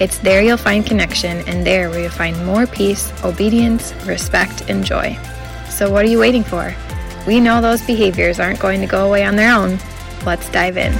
It's 0.00 0.18
there 0.18 0.40
you'll 0.40 0.56
find 0.56 0.86
connection, 0.86 1.38
and 1.48 1.66
there 1.66 1.90
where 1.90 2.02
you'll 2.02 2.10
find 2.10 2.46
more 2.46 2.68
peace, 2.68 3.12
obedience, 3.24 3.92
respect, 4.06 4.70
and 4.70 4.84
joy. 4.84 5.18
So, 5.70 5.90
what 5.90 6.04
are 6.04 6.08
you 6.08 6.20
waiting 6.20 6.44
for? 6.44 6.72
We 7.26 7.40
know 7.40 7.60
those 7.60 7.84
behaviors 7.84 8.38
aren't 8.38 8.60
going 8.60 8.80
to 8.80 8.86
go 8.86 9.08
away 9.08 9.24
on 9.24 9.34
their 9.34 9.52
own. 9.52 9.76
Let's 10.24 10.48
dive 10.50 10.76
in. 10.76 10.92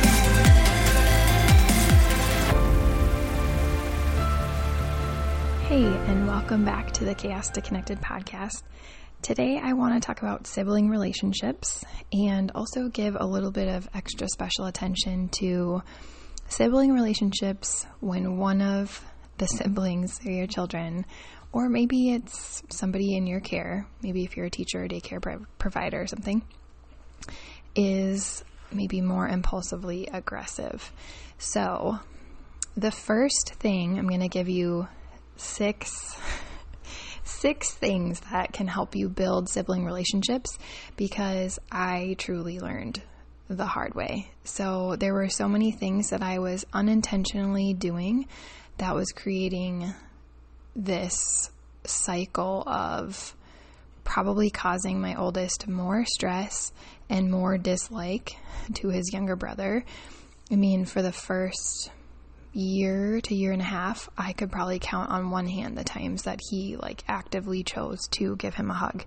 Hey, 5.69 5.85
and 6.11 6.27
welcome 6.27 6.65
back 6.65 6.91
to 6.95 7.05
the 7.05 7.15
Chaos 7.15 7.51
to 7.51 7.61
Connected 7.61 8.01
podcast. 8.01 8.65
Today, 9.23 9.61
I 9.63 9.75
want 9.75 9.95
to 9.95 10.05
talk 10.05 10.23
about 10.23 10.49
sibling 10.49 10.91
relationships 10.91 11.85
and 12.13 12.51
also 12.53 12.89
give 12.89 13.17
a 13.17 13.27
little 13.27 13.53
bit 13.53 13.69
of 13.69 13.89
extra 13.95 14.29
special 14.29 14.67
attention 14.67 15.29
to 15.39 15.85
sibling 16.49 16.93
relationships 16.93 17.87
when 18.01 18.39
one 18.39 18.61
of 18.61 19.05
the 19.39 19.47
siblings 19.47 20.19
or 20.27 20.33
your 20.33 20.47
children, 20.47 21.05
or 21.53 21.69
maybe 21.69 22.13
it's 22.13 22.63
somebody 22.71 23.17
in 23.17 23.27
your 23.27 23.41
care, 23.41 23.87
maybe 24.03 24.25
if 24.25 24.37
you're 24.37 24.47
a 24.47 24.51
teacher 24.51 24.85
or 24.85 24.89
daycare 24.89 25.47
provider 25.59 26.03
or 26.03 26.07
something, 26.07 26.43
is 27.75 28.45
maybe 28.73 29.01
more 29.01 29.29
impulsively 29.29 30.09
aggressive. 30.13 30.93
So, 31.39 31.99
the 32.77 32.91
first 32.91 33.55
thing 33.55 33.99
I'm 33.99 34.09
going 34.09 34.21
to 34.21 34.29
give 34.29 34.49
you 34.49 34.89
six 35.37 36.19
six 37.25 37.73
things 37.73 38.21
that 38.33 38.53
can 38.53 38.67
help 38.67 38.97
you 38.97 39.09
build 39.09 39.49
sibling 39.49 39.85
relationships 39.85 40.59
because 40.97 41.59
I 41.71 42.17
truly 42.19 42.59
learned 42.59 43.03
the 43.49 43.67
hard 43.67 43.95
way. 43.95 44.31
So 44.45 44.97
there 44.97 45.15
were 45.15 45.29
so 45.29 45.49
many 45.49 45.71
things 45.71 46.11
that 46.11 46.23
I 46.23 46.39
was 46.39 46.67
unintentionally 46.73 47.73
doing 47.73 48.27
that 48.77 48.95
was 48.95 49.11
creating 49.13 49.93
this 50.77 51.51
cycle 51.85 52.63
of 52.67 53.35
probably 54.05 54.51
causing 54.51 55.01
my 55.01 55.15
oldest 55.17 55.67
more 55.67 56.05
stress 56.05 56.73
and 57.09 57.31
more 57.31 57.59
dislike 57.59 58.37
to 58.75 58.89
his 58.89 59.13
younger 59.13 59.37
brother. 59.37 59.85
I 60.51 60.57
mean, 60.57 60.85
for 60.85 61.03
the 61.03 61.13
first 61.13 61.91
year 62.53 63.21
to 63.21 63.35
year 63.35 63.53
and 63.53 63.61
a 63.61 63.65
half, 63.65 64.09
I 64.17 64.33
could 64.33 64.51
probably 64.51 64.79
count 64.79 65.11
on 65.11 65.31
one 65.31 65.47
hand 65.47 65.77
the 65.77 65.85
times 65.85 66.23
that 66.23 66.41
he 66.51 66.77
like 66.77 67.05
actively 67.07 67.63
chose 67.63 67.99
to 68.13 68.37
give 68.37 68.55
him 68.55 68.71
a 68.71 68.75
hug. 68.75 69.05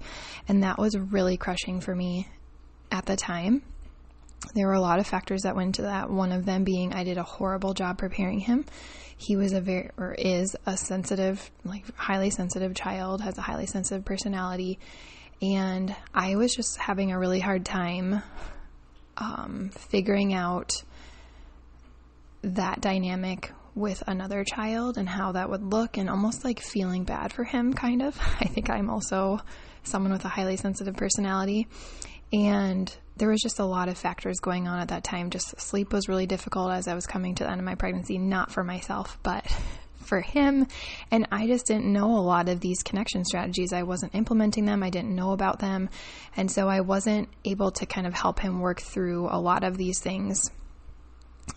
And 0.48 0.64
that 0.64 0.78
was 0.78 0.98
really 0.98 1.38
crushing 1.38 1.82
for 1.82 1.96
me 1.96 2.28
at 2.92 3.06
the 3.06 3.16
time 3.16 3.64
there 4.54 4.68
were 4.68 4.74
a 4.74 4.82
lot 4.82 5.00
of 5.00 5.08
factors 5.08 5.44
that 5.44 5.56
went 5.56 5.68
into 5.68 5.84
that. 5.84 6.10
One 6.10 6.32
of 6.32 6.46
them 6.46 6.64
being 6.64 6.94
I 6.94 7.04
did 7.04 7.18
a 7.18 7.24
horrible 7.24 7.74
job 7.74 7.98
preparing 7.98 8.40
him. 8.40 8.66
He 9.18 9.36
was 9.36 9.54
a 9.54 9.62
very, 9.62 9.92
or 9.98 10.14
is 10.14 10.56
a 10.66 10.76
sensitive, 10.76 11.52
like 11.64 11.86
highly 11.96 12.32
sensitive 12.32 12.74
child, 12.74 13.22
has 13.22 13.38
a 13.38 13.42
highly 13.42 13.68
sensitive 13.68 14.04
personality. 14.04 14.80
And 15.42 15.96
I 16.14 16.36
was 16.36 16.56
just 16.56 16.78
having 16.78 17.12
a 17.12 17.20
really 17.20 17.40
hard 17.40 17.66
time 17.66 18.24
um, 19.18 19.70
figuring 19.70 20.34
out 20.34 20.72
that 22.42 22.82
dynamic 22.82 23.52
with 23.76 24.04
another 24.08 24.44
child 24.44 24.98
and 24.98 25.08
how 25.08 25.32
that 25.34 25.50
would 25.50 25.64
look 25.64 25.98
and 25.98 26.10
almost 26.10 26.44
like 26.44 26.60
feeling 26.60 27.04
bad 27.04 27.32
for 27.32 27.44
him, 27.44 27.74
kind 27.74 28.02
of. 28.02 28.18
I 28.40 28.46
think 28.46 28.70
I'm 28.70 28.90
also 28.90 29.40
someone 29.84 30.12
with 30.12 30.26
a 30.26 30.30
highly 30.30 30.58
sensitive 30.58 30.96
personality. 30.96 31.68
And 32.34 32.94
there 33.18 33.30
was 33.30 33.42
just 33.42 33.60
a 33.60 33.66
lot 33.66 33.90
of 33.90 33.98
factors 33.98 34.40
going 34.40 34.68
on 34.68 34.80
at 34.80 34.90
that 34.90 35.04
time. 35.04 35.30
Just 35.30 35.60
sleep 35.60 35.92
was 35.92 36.08
really 36.08 36.26
difficult 36.26 36.72
as 36.72 36.88
I 36.88 36.94
was 36.94 37.06
coming 37.06 37.36
to 37.36 37.44
the 37.44 37.52
end 37.52 37.60
of 37.60 37.66
my 37.66 37.76
pregnancy, 37.76 38.18
not 38.18 38.52
for 38.52 38.64
myself, 38.64 39.18
but 39.24 39.46
for 39.98 40.22
him. 40.22 40.68
And 41.12 41.28
I 41.32 41.48
just 41.48 41.66
didn't 41.66 41.92
know 41.92 42.18
a 42.18 42.20
lot 42.22 42.50
of 42.50 42.60
these 42.60 42.84
connection 42.84 43.24
strategies. 43.26 43.74
I 43.74 43.84
wasn't 43.84 44.16
implementing 44.16 44.66
them, 44.66 44.84
I 44.84 44.90
didn't 44.90 45.16
know 45.16 45.32
about 45.32 45.60
them. 45.60 45.90
And 46.36 46.50
so 46.50 46.68
I 46.68 46.82
wasn't 46.82 47.30
able 47.46 47.72
to 47.72 47.86
kind 47.86 48.08
of 48.08 48.14
help 48.14 48.40
him 48.40 48.60
work 48.60 48.82
through 48.82 49.28
a 49.30 49.40
lot 49.40 49.64
of 49.64 49.78
these 49.78 50.00
things 50.00 50.50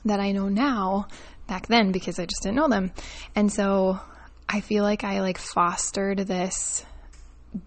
that 0.04 0.20
I 0.20 0.32
know 0.32 0.48
now 0.48 1.08
back 1.46 1.66
then 1.66 1.92
because 1.92 2.18
I 2.18 2.26
just 2.26 2.42
didn't 2.42 2.56
know 2.56 2.68
them. 2.68 2.92
And 3.34 3.52
so 3.52 3.98
I 4.48 4.60
feel 4.60 4.84
like 4.84 5.04
I 5.04 5.20
like 5.20 5.38
fostered 5.38 6.18
this 6.18 6.84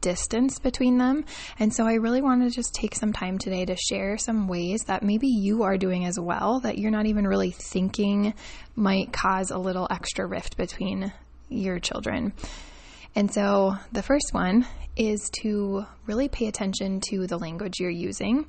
distance 0.01 0.59
between 0.59 0.97
them. 0.97 1.23
And 1.59 1.73
so 1.73 1.85
I 1.85 1.93
really 1.93 2.21
want 2.21 2.43
to 2.43 2.49
just 2.49 2.73
take 2.73 2.93
some 2.95 3.13
time 3.13 3.37
today 3.37 3.65
to 3.65 3.75
share 3.75 4.17
some 4.17 4.47
ways 4.47 4.81
that 4.87 5.03
maybe 5.03 5.27
you 5.27 5.63
are 5.63 5.77
doing 5.77 6.05
as 6.05 6.19
well 6.19 6.59
that 6.61 6.77
you're 6.77 6.91
not 6.91 7.05
even 7.05 7.25
really 7.25 7.51
thinking 7.51 8.33
might 8.75 9.13
cause 9.13 9.51
a 9.51 9.57
little 9.57 9.87
extra 9.89 10.25
rift 10.25 10.57
between 10.57 11.13
your 11.49 11.79
children. 11.79 12.33
And 13.15 13.33
so 13.33 13.77
the 13.91 14.03
first 14.03 14.33
one 14.33 14.67
is 14.95 15.29
to 15.41 15.85
really 16.05 16.27
pay 16.27 16.47
attention 16.47 17.01
to 17.09 17.27
the 17.27 17.37
language 17.37 17.79
you're 17.79 17.89
using. 17.89 18.45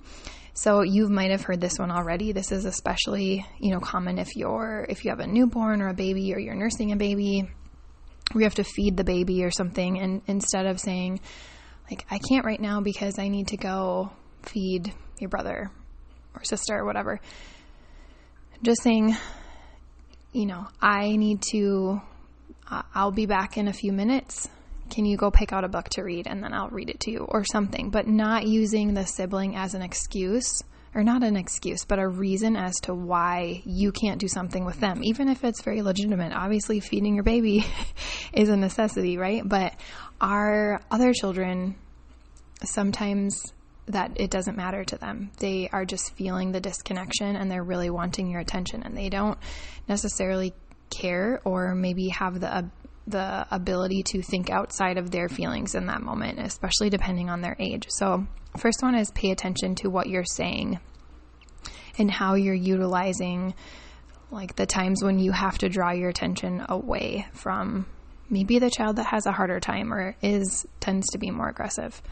So 0.61 0.83
you 0.83 1.09
might 1.09 1.31
have 1.31 1.43
heard 1.43 1.61
this 1.61 1.79
one 1.79 1.93
already. 1.93 2.33
This 2.33 2.51
is 2.51 2.65
especially, 2.65 3.47
you 3.61 3.71
know, 3.71 3.79
common 3.79 4.19
if 4.19 4.35
you're 4.35 4.85
if 4.89 5.05
you 5.05 5.11
have 5.13 5.21
a 5.21 5.27
newborn 5.27 5.81
or 5.81 5.89
a 5.89 5.95
baby 5.95 6.35
or 6.35 6.41
you're 6.41 6.57
nursing 6.57 6.91
a 6.91 6.97
baby. 6.97 7.49
We 8.35 8.43
have 8.43 8.57
to 8.57 8.65
feed 8.65 8.97
the 8.97 9.05
baby 9.05 9.45
or 9.45 9.53
something 9.53 10.01
and 10.01 10.21
instead 10.27 10.67
of 10.67 10.81
saying 10.81 11.21
like 11.89 12.05
I 12.11 12.19
can't 12.19 12.45
right 12.45 12.61
now 12.61 12.81
because 12.81 13.21
I 13.21 13.29
need 13.29 13.49
to 13.49 13.57
go 13.57 14.11
feed 14.43 14.93
your 15.21 15.31
brother 15.31 15.71
or 16.35 16.43
sister 16.43 16.77
or 16.77 16.85
whatever. 16.85 17.21
Just 18.61 18.83
saying 18.83 19.17
you 20.33 20.47
know 20.47 20.67
I 20.83 21.15
need 21.15 21.41
to 21.53 22.01
I'll 22.69 23.13
be 23.13 23.27
back 23.27 23.57
in 23.59 23.69
a 23.69 23.73
few 23.73 23.93
minutes 23.93 24.49
can 24.91 25.05
you 25.05 25.17
go 25.17 25.31
pick 25.31 25.53
out 25.53 25.65
a 25.65 25.69
book 25.69 25.89
to 25.91 26.03
read 26.03 26.27
and 26.27 26.43
then 26.43 26.53
I'll 26.53 26.69
read 26.69 26.91
it 26.91 27.01
to 27.01 27.11
you 27.11 27.27
or 27.29 27.45
something 27.45 27.91
but 27.91 28.07
not 28.07 28.47
using 28.47 28.95
the 28.95 29.05
sibling 29.05 29.57
as 29.57 29.75
an 29.75 29.83
excuse 29.83 30.63
or 30.95 31.05
not 31.05 31.23
an 31.23 31.37
excuse, 31.37 31.85
but 31.85 31.99
a 31.99 32.09
reason 32.09 32.57
as 32.57 32.75
to 32.83 32.95
why 32.95 33.63
you 33.65 33.93
can't 33.93 34.19
do 34.19 34.29
something 34.29 34.65
with 34.65 34.81
them, 34.81 35.05
even 35.05 35.29
if 35.29 35.45
it's 35.45 35.63
very 35.63 35.83
legitimate. 35.83 36.33
Obviously, 36.33 36.81
feeding 36.81 37.15
your 37.15 37.25
baby 37.25 37.65
is 38.33 38.49
a 38.49 38.57
necessity, 38.57 39.19
right? 39.19 39.47
But 39.47 39.75
our 40.21 40.81
other 40.91 41.13
children, 41.13 41.77
sometimes 42.65 43.53
that 43.87 44.13
it 44.17 44.31
doesn't 44.31 44.57
matter 44.57 44.85
to 44.85 44.97
them. 44.97 45.31
They 45.39 45.69
are 45.73 45.85
just 45.85 46.15
feeling 46.15 46.53
the 46.53 46.61
disconnection 46.61 47.37
and 47.37 47.51
they're 47.51 47.63
really 47.63 47.91
wanting 47.91 48.31
your 48.31 48.41
attention 48.41 48.83
and 48.83 48.97
they 48.97 49.09
don't 49.09 49.39
necessarily 49.89 50.53
care 50.91 51.41
or 51.45 51.75
maybe 51.75 52.09
have 52.09 52.41
the 52.41 52.71
the 53.11 53.47
ability 53.51 54.03
to 54.05 54.23
think 54.23 54.51
outside 54.51 54.99
of 54.99 55.11
their 55.11 55.29
feelings 55.29 55.75
in 55.75 55.87
that 55.87 56.03
moment, 56.03 56.39
especially 56.39 56.91
depending 56.91 57.31
on 57.31 57.41
their 57.41 57.57
age. 57.59 57.87
So, 57.89 58.27
first 58.57 58.83
one 58.83 58.95
is 58.95 59.11
pay 59.13 59.31
attention 59.31 59.75
to 59.77 59.89
what 59.89 60.09
you're 60.09 60.25
saying 60.25 60.79
and 61.99 62.11
how 62.11 62.35
you're 62.35 62.55
utilizing 62.55 63.55
like 64.31 64.57
the 64.57 64.67
times 64.67 65.03
when 65.03 65.19
you 65.19 65.33
have 65.33 65.59
to 65.59 65.69
draw 65.69 65.91
your 65.91 66.11
attention 66.11 66.65
away 66.69 67.27
from 67.33 67.87
maybe 68.31 68.59
the 68.59 68.71
child 68.71 68.97
that 68.97 69.07
has 69.07 69.27
a 69.27 69.33
harder 69.33 69.59
time 69.59 69.93
or 69.93 70.15
is 70.23 70.67
tends 70.81 71.09
to 71.11 71.19
be 71.19 71.31
more 71.31 71.49
aggressive 71.49 72.03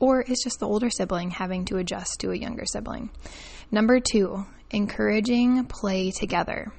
or 0.00 0.22
is 0.22 0.40
just 0.42 0.58
the 0.58 0.66
older 0.66 0.90
sibling 0.90 1.30
having 1.30 1.64
to 1.66 1.76
adjust 1.76 2.20
to 2.20 2.30
a 2.30 2.36
younger 2.36 2.64
sibling. 2.64 3.10
Number 3.70 4.00
2, 4.00 4.44
encouraging 4.70 5.66
play 5.66 6.10
together. 6.10 6.72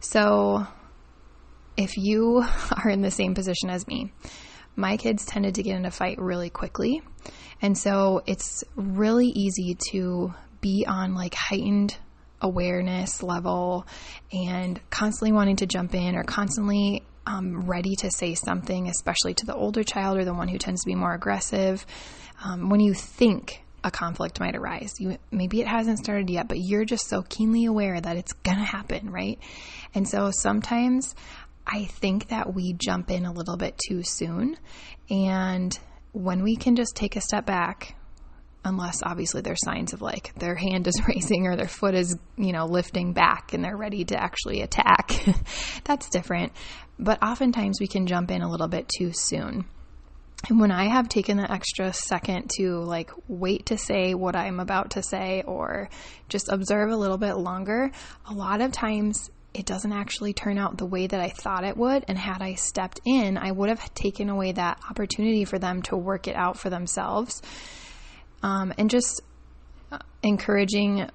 So, 0.00 0.66
if 1.76 1.96
you 1.96 2.44
are 2.84 2.90
in 2.90 3.02
the 3.02 3.10
same 3.10 3.34
position 3.34 3.70
as 3.70 3.86
me, 3.86 4.12
my 4.74 4.96
kids 4.96 5.24
tended 5.24 5.54
to 5.54 5.62
get 5.62 5.76
in 5.76 5.86
a 5.86 5.90
fight 5.90 6.18
really 6.18 6.50
quickly. 6.50 7.02
And 7.62 7.76
so 7.76 8.22
it's 8.26 8.62
really 8.74 9.28
easy 9.28 9.76
to 9.90 10.34
be 10.60 10.84
on 10.86 11.14
like 11.14 11.34
heightened 11.34 11.96
awareness 12.42 13.22
level 13.22 13.86
and 14.30 14.78
constantly 14.90 15.32
wanting 15.32 15.56
to 15.56 15.66
jump 15.66 15.94
in 15.94 16.14
or 16.14 16.22
constantly 16.22 17.02
um, 17.26 17.62
ready 17.62 17.96
to 17.96 18.10
say 18.10 18.34
something, 18.34 18.88
especially 18.88 19.34
to 19.34 19.46
the 19.46 19.54
older 19.54 19.82
child 19.82 20.18
or 20.18 20.24
the 20.24 20.34
one 20.34 20.48
who 20.48 20.58
tends 20.58 20.82
to 20.82 20.86
be 20.86 20.94
more 20.94 21.14
aggressive. 21.14 21.84
Um, 22.44 22.68
when 22.68 22.80
you 22.80 22.94
think 22.94 23.62
a 23.82 23.90
conflict 23.90 24.38
might 24.40 24.54
arise, 24.54 24.94
you 24.98 25.16
maybe 25.30 25.60
it 25.60 25.66
hasn't 25.66 25.98
started 25.98 26.28
yet, 26.28 26.48
but 26.48 26.58
you're 26.60 26.84
just 26.84 27.08
so 27.08 27.22
keenly 27.22 27.64
aware 27.64 28.00
that 28.00 28.16
it's 28.16 28.32
gonna 28.32 28.64
happen, 28.64 29.10
right? 29.10 29.38
And 29.94 30.08
so 30.08 30.30
sometimes 30.30 31.14
I 31.66 31.84
think 31.84 32.28
that 32.28 32.54
we 32.54 32.74
jump 32.74 33.10
in 33.10 33.26
a 33.26 33.32
little 33.32 33.56
bit 33.56 33.78
too 33.88 34.02
soon. 34.02 34.56
And 35.10 35.76
when 36.12 36.42
we 36.42 36.56
can 36.56 36.76
just 36.76 36.94
take 36.94 37.16
a 37.16 37.20
step 37.20 37.44
back, 37.44 37.96
unless 38.64 39.02
obviously 39.02 39.40
there's 39.40 39.64
signs 39.64 39.92
of 39.92 40.02
like 40.02 40.32
their 40.36 40.54
hand 40.54 40.86
is 40.86 41.00
raising 41.08 41.46
or 41.46 41.56
their 41.56 41.68
foot 41.68 41.94
is, 41.94 42.16
you 42.36 42.52
know, 42.52 42.66
lifting 42.66 43.12
back 43.12 43.52
and 43.52 43.64
they're 43.64 43.76
ready 43.76 44.04
to 44.04 44.20
actually 44.20 44.62
attack, 44.62 45.12
that's 45.84 46.08
different. 46.10 46.52
But 46.98 47.22
oftentimes 47.22 47.78
we 47.80 47.86
can 47.86 48.06
jump 48.06 48.30
in 48.30 48.42
a 48.42 48.50
little 48.50 48.68
bit 48.68 48.88
too 48.88 49.12
soon. 49.12 49.66
And 50.48 50.60
when 50.60 50.70
I 50.70 50.88
have 50.88 51.08
taken 51.08 51.38
that 51.38 51.50
extra 51.50 51.92
second 51.92 52.50
to 52.56 52.78
like 52.78 53.10
wait 53.26 53.66
to 53.66 53.78
say 53.78 54.14
what 54.14 54.36
I'm 54.36 54.60
about 54.60 54.90
to 54.92 55.02
say 55.02 55.42
or 55.46 55.88
just 56.28 56.48
observe 56.48 56.90
a 56.90 56.96
little 56.96 57.18
bit 57.18 57.34
longer, 57.34 57.90
a 58.26 58.32
lot 58.32 58.60
of 58.60 58.70
times 58.70 59.30
it 59.56 59.64
doesn't 59.64 59.92
actually 59.92 60.34
turn 60.34 60.58
out 60.58 60.76
the 60.76 60.84
way 60.84 61.06
that 61.06 61.18
I 61.18 61.30
thought 61.30 61.64
it 61.64 61.78
would. 61.78 62.04
And 62.08 62.18
had 62.18 62.42
I 62.42 62.54
stepped 62.54 63.00
in, 63.06 63.38
I 63.38 63.50
would 63.50 63.70
have 63.70 63.94
taken 63.94 64.28
away 64.28 64.52
that 64.52 64.78
opportunity 64.90 65.46
for 65.46 65.58
them 65.58 65.80
to 65.82 65.96
work 65.96 66.28
it 66.28 66.36
out 66.36 66.58
for 66.58 66.68
themselves. 66.68 67.40
Um, 68.42 68.74
and 68.76 68.90
just 68.90 69.22
uh, 69.90 69.98
encouraging 70.22 71.08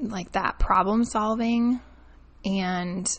like 0.00 0.32
that 0.32 0.60
problem 0.60 1.02
solving. 1.04 1.80
And 2.44 3.10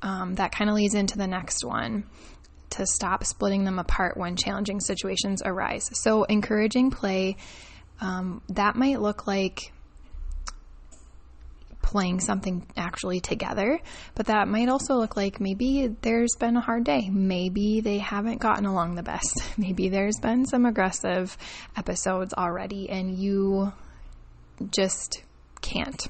um, 0.00 0.36
that 0.36 0.52
kind 0.52 0.70
of 0.70 0.76
leads 0.76 0.94
into 0.94 1.18
the 1.18 1.26
next 1.26 1.62
one 1.62 2.04
to 2.70 2.86
stop 2.86 3.24
splitting 3.24 3.64
them 3.64 3.78
apart 3.78 4.16
when 4.16 4.34
challenging 4.34 4.80
situations 4.80 5.42
arise. 5.44 5.90
So, 5.92 6.24
encouraging 6.24 6.90
play, 6.90 7.36
um, 8.00 8.40
that 8.48 8.76
might 8.76 9.00
look 9.00 9.26
like 9.26 9.73
playing 11.84 12.18
something 12.18 12.66
actually 12.78 13.20
together, 13.20 13.78
but 14.14 14.26
that 14.26 14.48
might 14.48 14.70
also 14.70 14.94
look 14.94 15.18
like 15.18 15.38
maybe 15.38 15.94
there's 16.00 16.34
been 16.40 16.56
a 16.56 16.60
hard 16.60 16.82
day. 16.82 17.10
Maybe 17.10 17.82
they 17.82 17.98
haven't 17.98 18.40
gotten 18.40 18.64
along 18.64 18.94
the 18.94 19.02
best. 19.02 19.42
Maybe 19.58 19.90
there's 19.90 20.18
been 20.18 20.46
some 20.46 20.64
aggressive 20.64 21.36
episodes 21.76 22.32
already 22.32 22.88
and 22.88 23.14
you 23.14 23.72
just 24.70 25.22
can't. 25.60 26.08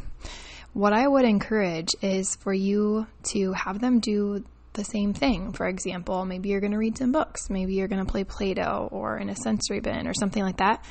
What 0.74 0.92
I 0.92 1.06
would 1.06 1.24
encourage 1.24 1.90
is 2.00 2.36
for 2.36 2.54
you 2.54 3.08
to 3.32 3.52
have 3.52 3.80
them 3.80 3.98
do 3.98 4.44
the 4.74 4.84
same 4.84 5.12
thing. 5.12 5.52
For 5.52 5.66
example, 5.66 6.24
maybe 6.24 6.50
you're 6.50 6.60
going 6.60 6.72
to 6.72 6.78
read 6.78 6.98
some 6.98 7.10
books, 7.10 7.50
maybe 7.50 7.74
you're 7.74 7.88
going 7.88 8.04
to 8.04 8.10
play 8.10 8.22
Play 8.24 8.54
Doh 8.54 8.88
or 8.92 9.18
in 9.18 9.28
a 9.28 9.36
sensory 9.36 9.80
bin 9.80 10.06
or 10.06 10.14
something 10.14 10.42
like 10.42 10.58
that. 10.58 10.84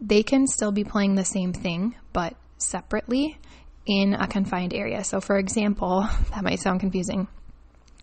They 0.00 0.22
can 0.22 0.46
still 0.46 0.72
be 0.72 0.84
playing 0.84 1.16
the 1.16 1.24
same 1.24 1.52
thing, 1.52 1.94
but 2.14 2.34
separately 2.56 3.38
in 3.86 4.14
a 4.14 4.26
confined 4.26 4.74
area. 4.74 5.04
So, 5.04 5.20
for 5.20 5.38
example, 5.38 6.06
that 6.30 6.44
might 6.44 6.60
sound 6.60 6.80
confusing. 6.80 7.28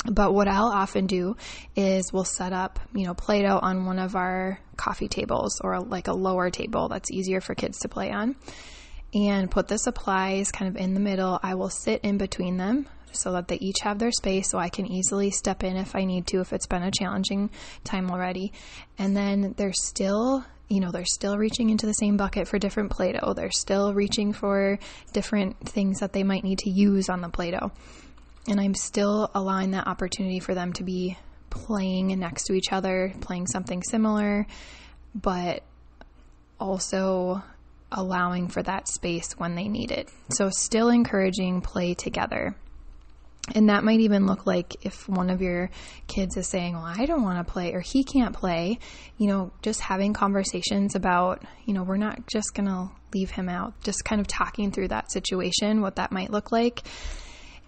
But 0.05 0.33
what 0.33 0.47
I'll 0.47 0.67
often 0.67 1.07
do 1.07 1.35
is 1.75 2.13
we'll 2.13 2.23
set 2.23 2.53
up, 2.53 2.79
you 2.93 3.05
know, 3.05 3.13
Play 3.13 3.41
Doh 3.41 3.59
on 3.61 3.85
one 3.85 3.99
of 3.99 4.15
our 4.15 4.59
coffee 4.77 5.07
tables 5.07 5.59
or 5.61 5.79
like 5.79 6.07
a 6.07 6.13
lower 6.13 6.49
table 6.49 6.87
that's 6.87 7.11
easier 7.11 7.41
for 7.41 7.55
kids 7.55 7.79
to 7.79 7.89
play 7.89 8.11
on 8.11 8.35
and 9.13 9.49
put 9.49 9.67
the 9.67 9.77
supplies 9.77 10.51
kind 10.51 10.69
of 10.69 10.81
in 10.81 10.93
the 10.93 10.99
middle. 10.99 11.39
I 11.41 11.55
will 11.55 11.69
sit 11.69 12.01
in 12.01 12.17
between 12.17 12.57
them 12.57 12.87
so 13.11 13.31
that 13.33 13.47
they 13.47 13.57
each 13.57 13.77
have 13.81 13.99
their 13.99 14.11
space 14.11 14.49
so 14.49 14.59
I 14.59 14.69
can 14.69 14.85
easily 14.85 15.31
step 15.31 15.63
in 15.63 15.75
if 15.75 15.95
I 15.95 16.05
need 16.05 16.27
to, 16.27 16.41
if 16.41 16.53
it's 16.53 16.67
been 16.67 16.83
a 16.83 16.91
challenging 16.91 17.49
time 17.83 18.11
already. 18.11 18.53
And 18.97 19.15
then 19.15 19.55
they're 19.57 19.73
still 19.73 20.45
you 20.69 20.79
know, 20.79 20.91
they're 20.91 21.05
still 21.05 21.37
reaching 21.37 21.69
into 21.69 21.85
the 21.85 21.93
same 21.93 22.17
bucket 22.17 22.47
for 22.47 22.59
different 22.59 22.91
Play 22.91 23.13
Doh. 23.13 23.33
They're 23.33 23.51
still 23.51 23.93
reaching 23.93 24.33
for 24.33 24.79
different 25.13 25.57
things 25.67 25.99
that 25.99 26.13
they 26.13 26.23
might 26.23 26.43
need 26.43 26.59
to 26.59 26.69
use 26.69 27.09
on 27.09 27.21
the 27.21 27.29
Play 27.29 27.51
Doh. 27.51 27.71
And 28.49 28.59
I'm 28.59 28.75
still 28.75 29.29
allowing 29.33 29.71
that 29.71 29.87
opportunity 29.87 30.39
for 30.39 30.53
them 30.53 30.73
to 30.73 30.83
be 30.83 31.17
playing 31.49 32.07
next 32.19 32.45
to 32.45 32.53
each 32.53 32.71
other, 32.71 33.13
playing 33.21 33.47
something 33.47 33.81
similar, 33.83 34.45
but 35.15 35.63
also 36.59 37.43
allowing 37.91 38.47
for 38.49 38.61
that 38.63 38.87
space 38.87 39.33
when 39.37 39.55
they 39.55 39.67
need 39.67 39.91
it. 39.91 40.09
So, 40.31 40.49
still 40.49 40.89
encouraging 40.89 41.61
play 41.61 41.93
together. 41.93 42.55
And 43.55 43.69
that 43.69 43.83
might 43.83 44.01
even 44.01 44.25
look 44.25 44.45
like 44.45 44.75
if 44.85 45.07
one 45.07 45.29
of 45.29 45.41
your 45.41 45.69
kids 46.07 46.35
is 46.35 46.47
saying, 46.47 46.73
Well, 46.73 46.83
I 46.83 47.05
don't 47.05 47.23
want 47.23 47.45
to 47.45 47.51
play, 47.51 47.73
or 47.73 47.79
he 47.79 48.03
can't 48.03 48.35
play, 48.35 48.79
you 49.17 49.27
know, 49.27 49.51
just 49.61 49.79
having 49.79 50.13
conversations 50.13 50.95
about, 50.95 51.43
you 51.65 51.73
know, 51.73 51.83
we're 51.83 51.97
not 51.97 52.27
just 52.27 52.53
going 52.53 52.67
to 52.67 52.89
leave 53.13 53.31
him 53.31 53.47
out, 53.47 53.79
just 53.81 54.03
kind 54.03 54.19
of 54.19 54.27
talking 54.27 54.71
through 54.71 54.89
that 54.89 55.11
situation, 55.11 55.81
what 55.81 55.95
that 55.95 56.11
might 56.11 56.29
look 56.29 56.51
like, 56.51 56.81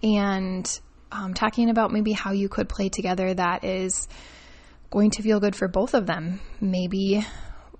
and 0.02 0.80
um, 1.12 1.34
talking 1.34 1.70
about 1.70 1.92
maybe 1.92 2.12
how 2.12 2.32
you 2.32 2.48
could 2.48 2.68
play 2.68 2.88
together 2.88 3.32
that 3.32 3.64
is 3.64 4.06
going 4.90 5.10
to 5.12 5.22
feel 5.22 5.40
good 5.40 5.56
for 5.56 5.66
both 5.66 5.94
of 5.94 6.06
them. 6.06 6.40
Maybe 6.60 7.24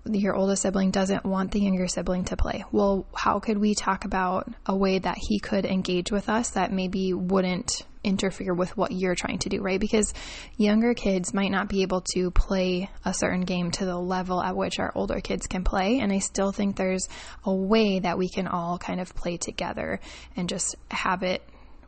your 0.06 0.34
oldest 0.34 0.62
sibling 0.62 0.90
doesn't 0.90 1.24
want 1.24 1.52
the 1.52 1.60
younger 1.60 1.86
sibling 1.86 2.24
to 2.24 2.36
play. 2.36 2.64
Well, 2.72 3.06
how 3.14 3.40
could 3.40 3.58
we 3.58 3.74
talk 3.74 4.04
about 4.04 4.48
a 4.66 4.74
way 4.74 4.98
that 4.98 5.18
he 5.18 5.38
could 5.38 5.66
engage 5.66 6.10
with 6.10 6.28
us 6.28 6.50
that 6.50 6.72
maybe 6.72 7.12
wouldn't 7.12 7.82
interfere 8.02 8.54
with 8.54 8.76
what 8.76 8.92
you're 8.92 9.14
trying 9.14 9.38
to 9.38 9.48
do, 9.48 9.60
right? 9.60 9.80
Because 9.80 10.14
younger 10.56 10.94
kids 10.94 11.34
might 11.34 11.50
not 11.50 11.68
be 11.68 11.82
able 11.82 12.02
to 12.14 12.30
play 12.30 12.90
a 13.04 13.12
certain 13.12 13.42
game 13.42 13.70
to 13.72 13.84
the 13.84 13.98
level 13.98 14.42
at 14.42 14.56
which 14.56 14.78
our 14.78 14.92
older 14.94 15.20
kids 15.20 15.46
can 15.46 15.64
play. 15.64 16.00
And 16.00 16.12
I 16.12 16.18
still 16.18 16.52
think 16.52 16.76
there's 16.76 17.08
a 17.44 17.54
way 17.54 17.98
that 17.98 18.18
we 18.18 18.28
can 18.28 18.46
all 18.46 18.78
kind 18.78 19.00
of 19.00 19.14
play 19.14 19.36
together 19.36 20.00
and 20.36 20.48
just 20.48 20.76
have 20.90 21.22
it 21.22 21.42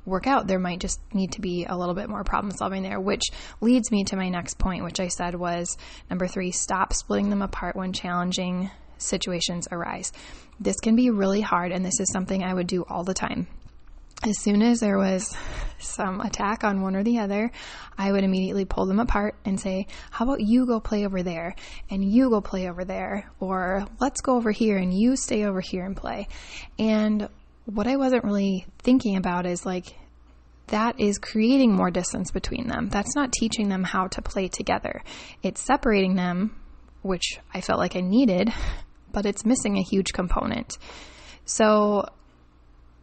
work 0.05 0.27
out. 0.27 0.47
There 0.47 0.59
might 0.59 0.81
just 0.81 1.01
need 1.15 1.33
to 1.33 1.41
be 1.41 1.65
a 1.65 1.77
little 1.77 1.95
bit 1.95 2.09
more 2.09 2.25
problem 2.25 2.53
solving 2.53 2.83
there, 2.83 3.01
which 3.01 3.23
leads 3.61 3.91
me 3.91 4.05
to 4.05 4.17
my 4.17 4.29
next 4.29 4.59
point, 4.59 4.85
which 4.85 5.01
I 5.01 5.09
said 5.09 5.35
was 5.35 5.77
number 6.11 6.27
three 6.27 6.51
stop 6.51 6.93
splitting 6.93 7.31
them 7.31 7.43
apart 7.43 7.77
when 7.77 7.93
challenging 7.93 8.71
situations 8.99 9.69
arise. 9.71 10.13
This 10.61 10.79
can 10.81 10.97
be 10.97 11.11
really 11.11 11.41
hard, 11.41 11.73
and 11.73 11.85
this 11.85 12.01
is 12.01 12.11
something 12.13 12.43
I 12.43 12.55
would 12.55 12.67
do 12.67 12.85
all 12.89 13.05
the 13.05 13.15
time. 13.15 13.47
As 14.25 14.39
soon 14.39 14.63
as 14.63 14.79
there 14.79 14.99
was 14.99 15.37
some 15.81 16.21
attack 16.21 16.63
on 16.63 16.81
one 16.81 16.95
or 16.95 17.03
the 17.03 17.19
other, 17.19 17.51
I 17.99 18.13
would 18.13 18.23
immediately 18.23 18.65
pull 18.65 18.87
them 18.87 19.01
apart 19.01 19.35
and 19.45 19.59
say, 19.59 19.89
How 20.13 20.25
about 20.25 20.41
you 20.41 20.65
go 20.65 20.79
play 20.79 21.05
over 21.05 21.25
there 21.25 21.57
and 21.91 22.05
you 22.05 22.31
go 22.31 22.41
play 22.41 22.69
over 22.69 22.85
there? 22.85 23.29
Or 23.41 23.85
let's 23.99 24.21
go 24.21 24.37
over 24.37 24.53
here 24.53 24.77
and 24.77 24.95
you 24.95 25.17
stay 25.17 25.45
over 25.45 25.61
here 25.61 25.85
and 25.85 25.97
play. 25.97 26.29
And 26.79 27.29
what 27.65 27.89
I 27.89 27.97
wasn't 27.97 28.23
really 28.23 28.65
thinking 28.79 29.17
about 29.17 29.45
is 29.45 29.67
like, 29.67 29.97
that 30.69 31.01
is 31.01 31.19
creating 31.19 31.75
more 31.75 31.91
distance 31.91 32.31
between 32.31 32.69
them. 32.69 32.91
That's 32.91 33.17
not 33.17 33.33
teaching 33.33 33.69
them 33.69 33.83
how 33.83 34.07
to 34.07 34.23
play 34.23 34.47
together. 34.47 35.03
It's 35.43 35.61
separating 35.61 36.15
them, 36.15 36.55
which 37.03 37.41
I 37.53 37.61
felt 37.61 37.81
like 37.81 37.97
I 37.97 38.01
needed, 38.01 38.53
but 39.11 39.27
it's 39.27 39.45
missing 39.45 39.77
a 39.79 39.83
huge 39.83 40.13
component. 40.13 40.79
So 41.45 42.07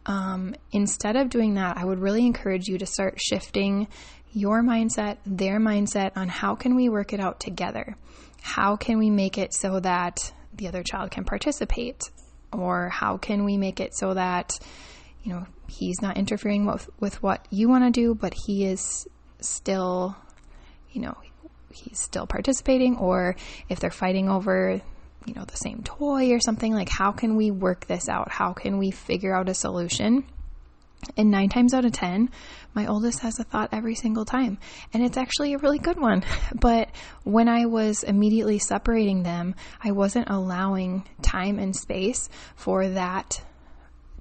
um, 0.06 0.54
instead 0.72 1.16
of 1.16 1.28
doing 1.28 1.54
that, 1.54 1.76
I 1.76 1.84
would 1.84 1.98
really 1.98 2.24
encourage 2.24 2.66
you 2.66 2.78
to 2.78 2.86
start 2.86 3.20
shifting 3.20 3.88
your 4.32 4.62
mindset, 4.62 5.18
their 5.26 5.58
mindset 5.58 6.12
on 6.16 6.28
how 6.28 6.54
can 6.54 6.76
we 6.76 6.88
work 6.88 7.12
it 7.12 7.20
out 7.20 7.40
together? 7.40 7.96
How 8.42 8.76
can 8.76 8.98
we 8.98 9.10
make 9.10 9.38
it 9.38 9.52
so 9.52 9.80
that 9.80 10.32
the 10.54 10.68
other 10.68 10.82
child 10.82 11.10
can 11.10 11.24
participate? 11.24 12.10
Or 12.52 12.88
how 12.88 13.16
can 13.16 13.44
we 13.44 13.56
make 13.56 13.80
it 13.80 13.94
so 13.94 14.14
that, 14.14 14.58
you 15.22 15.32
know, 15.32 15.46
he's 15.68 16.00
not 16.00 16.16
interfering 16.16 16.66
with, 16.66 16.88
with 16.98 17.22
what 17.22 17.46
you 17.50 17.68
want 17.68 17.84
to 17.84 17.90
do, 17.90 18.14
but 18.14 18.34
he 18.46 18.64
is 18.64 19.06
still, 19.40 20.16
you 20.90 21.02
know, 21.02 21.16
he's 21.72 21.98
still 21.98 22.26
participating? 22.26 22.96
Or 22.96 23.36
if 23.68 23.80
they're 23.80 23.90
fighting 23.90 24.28
over 24.28 24.80
you 25.30 25.36
know, 25.36 25.44
the 25.44 25.56
same 25.56 25.82
toy 25.84 26.32
or 26.32 26.40
something. 26.40 26.74
Like, 26.74 26.88
how 26.88 27.12
can 27.12 27.36
we 27.36 27.52
work 27.52 27.86
this 27.86 28.08
out? 28.08 28.32
How 28.32 28.52
can 28.52 28.78
we 28.78 28.90
figure 28.90 29.32
out 29.32 29.48
a 29.48 29.54
solution? 29.54 30.24
And 31.16 31.30
nine 31.30 31.48
times 31.48 31.72
out 31.72 31.84
of 31.84 31.92
10, 31.92 32.30
my 32.74 32.86
oldest 32.86 33.20
has 33.20 33.38
a 33.38 33.44
thought 33.44 33.68
every 33.72 33.94
single 33.94 34.24
time. 34.24 34.58
And 34.92 35.04
it's 35.04 35.16
actually 35.16 35.54
a 35.54 35.58
really 35.58 35.78
good 35.78 35.98
one. 36.00 36.24
But 36.60 36.90
when 37.22 37.48
I 37.48 37.66
was 37.66 38.02
immediately 38.02 38.58
separating 38.58 39.22
them, 39.22 39.54
I 39.82 39.92
wasn't 39.92 40.28
allowing 40.28 41.08
time 41.22 41.60
and 41.60 41.76
space 41.76 42.28
for 42.56 42.88
that 42.88 43.40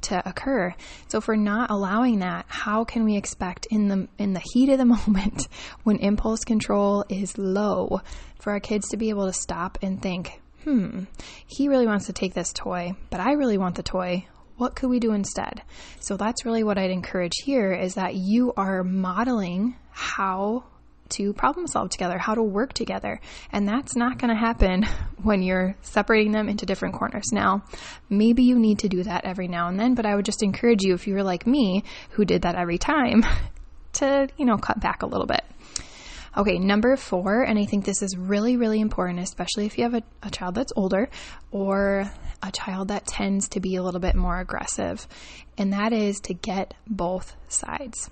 to 0.02 0.30
occur. 0.30 0.76
So 1.08 1.22
we're 1.28 1.36
not 1.36 1.72
allowing 1.72 2.20
that, 2.20 2.46
how 2.48 2.84
can 2.84 3.04
we 3.04 3.18
expect 3.18 3.66
in 3.70 3.88
the 3.88 4.08
in 4.18 4.34
the 4.34 4.44
heat 4.54 4.70
of 4.70 4.78
the 4.78 4.86
moment 5.08 5.48
when 5.84 5.98
impulse 5.98 6.46
control 6.46 7.04
is 7.10 7.38
low 7.38 8.00
for 8.40 8.54
our 8.54 8.60
kids 8.60 8.90
to 8.90 8.98
be 8.98 9.10
able 9.10 9.26
to 9.26 9.34
stop 9.34 9.80
and 9.82 10.02
think, 10.02 10.40
hmm, 10.64 11.04
he 11.46 11.68
really 11.68 11.88
wants 11.88 12.08
to 12.08 12.14
take 12.14 12.34
this 12.34 12.54
toy, 12.54 12.94
but 13.10 13.20
I 13.20 13.34
really 13.34 13.58
want 13.58 13.76
the 13.76 13.84
toy. 13.84 14.28
What 14.58 14.76
could 14.76 14.90
we 14.90 15.00
do 15.00 15.14
instead? 15.14 15.62
So 16.00 16.18
that's 16.18 16.46
really 16.46 16.64
what 16.64 16.78
I'd 16.78 16.92
encourage 16.92 17.34
here 17.44 17.72
is 17.72 17.96
that 17.96 18.16
you 18.16 18.54
are 18.58 18.84
modeling 18.84 19.76
how 19.92 20.66
to 21.10 21.34
problem 21.34 21.68
solve 21.68 21.90
together, 21.90 22.18
how 22.18 22.36
to 22.36 22.44
work 22.44 22.74
together. 22.74 23.20
And 23.52 23.68
that's 23.68 23.96
not 23.96 24.18
going 24.20 24.34
to 24.34 24.40
happen 24.40 24.84
when 25.24 25.42
you're 25.42 25.76
separating 25.82 26.32
them 26.32 26.50
into 26.50 26.66
different 26.66 26.96
corners. 26.96 27.32
Now, 27.32 27.64
maybe 28.10 28.44
you 28.44 28.60
need 28.60 28.80
to 28.80 28.90
do 28.90 29.04
that 29.04 29.26
every 29.26 29.48
now 29.48 29.68
and 29.68 29.80
then, 29.80 29.96
but 29.96 30.06
I 30.06 30.16
would 30.16 30.26
just 30.26 30.44
encourage 30.44 30.84
you, 30.84 30.94
if 30.94 31.08
you 31.08 31.14
were 31.16 31.24
like 31.24 31.48
me, 31.48 31.84
who 32.12 32.26
did 32.26 32.44
that 32.44 32.56
every 32.56 32.78
time, 32.78 33.26
to, 33.94 34.28
you 34.38 34.46
know, 34.46 34.58
cut 34.58 34.80
back 34.80 35.04
a 35.04 35.08
little 35.08 35.28
bit. 35.28 35.44
Okay, 36.38 36.60
number 36.60 36.96
four, 36.96 37.42
and 37.42 37.58
I 37.58 37.66
think 37.66 37.86
this 37.86 38.02
is 38.02 38.16
really, 38.16 38.56
really 38.56 38.80
important, 38.80 39.20
especially 39.20 39.66
if 39.66 39.78
you 39.78 39.84
have 39.84 39.96
a, 39.96 40.04
a, 40.22 40.30
child 40.30 40.56
that's 40.56 40.72
older 40.76 41.10
or 41.52 42.12
a 42.44 42.52
child 42.52 42.90
that 42.90 43.08
tends 43.08 43.50
to 43.50 43.60
be 43.60 43.76
a 43.76 43.84
little 43.84 44.00
bit 44.00 44.16
more 44.16 44.40
aggressive, 44.40 45.08
and 45.58 45.74
that 45.74 45.92
is 45.92 46.20
to 46.22 46.34
get 46.34 46.76
both 46.88 47.36
sides. 47.48 48.10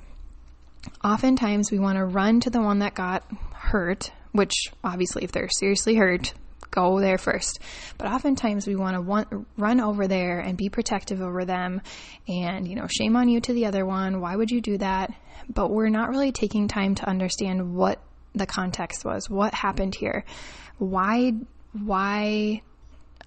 Oftentimes, 1.03 1.71
we 1.71 1.79
want 1.79 1.97
to 1.97 2.05
run 2.05 2.39
to 2.41 2.49
the 2.49 2.61
one 2.61 2.79
that 2.79 2.95
got 2.95 3.23
hurt, 3.53 4.11
which 4.31 4.53
obviously, 4.83 5.23
if 5.23 5.31
they're 5.31 5.49
seriously 5.49 5.95
hurt, 5.95 6.33
go 6.71 6.99
there 6.99 7.17
first. 7.17 7.59
But 7.97 8.07
oftentimes 8.07 8.67
we 8.67 8.75
want 8.75 8.95
to 8.95 9.01
want, 9.01 9.27
run 9.57 9.79
over 9.79 10.07
there 10.07 10.39
and 10.39 10.57
be 10.57 10.69
protective 10.69 11.21
over 11.21 11.45
them 11.45 11.81
and, 12.27 12.67
you 12.67 12.75
know, 12.75 12.87
shame 12.87 13.15
on 13.15 13.29
you 13.29 13.41
to 13.41 13.53
the 13.53 13.65
other 13.65 13.85
one. 13.85 14.21
Why 14.21 14.35
would 14.35 14.51
you 14.51 14.61
do 14.61 14.77
that? 14.77 15.11
But 15.49 15.71
we're 15.71 15.89
not 15.89 16.09
really 16.09 16.31
taking 16.31 16.67
time 16.67 16.95
to 16.95 17.09
understand 17.09 17.75
what 17.75 18.01
the 18.33 18.45
context 18.45 19.05
was. 19.05 19.29
What 19.29 19.53
happened 19.53 19.95
here? 19.95 20.25
Why, 20.77 21.33
why, 21.73 22.61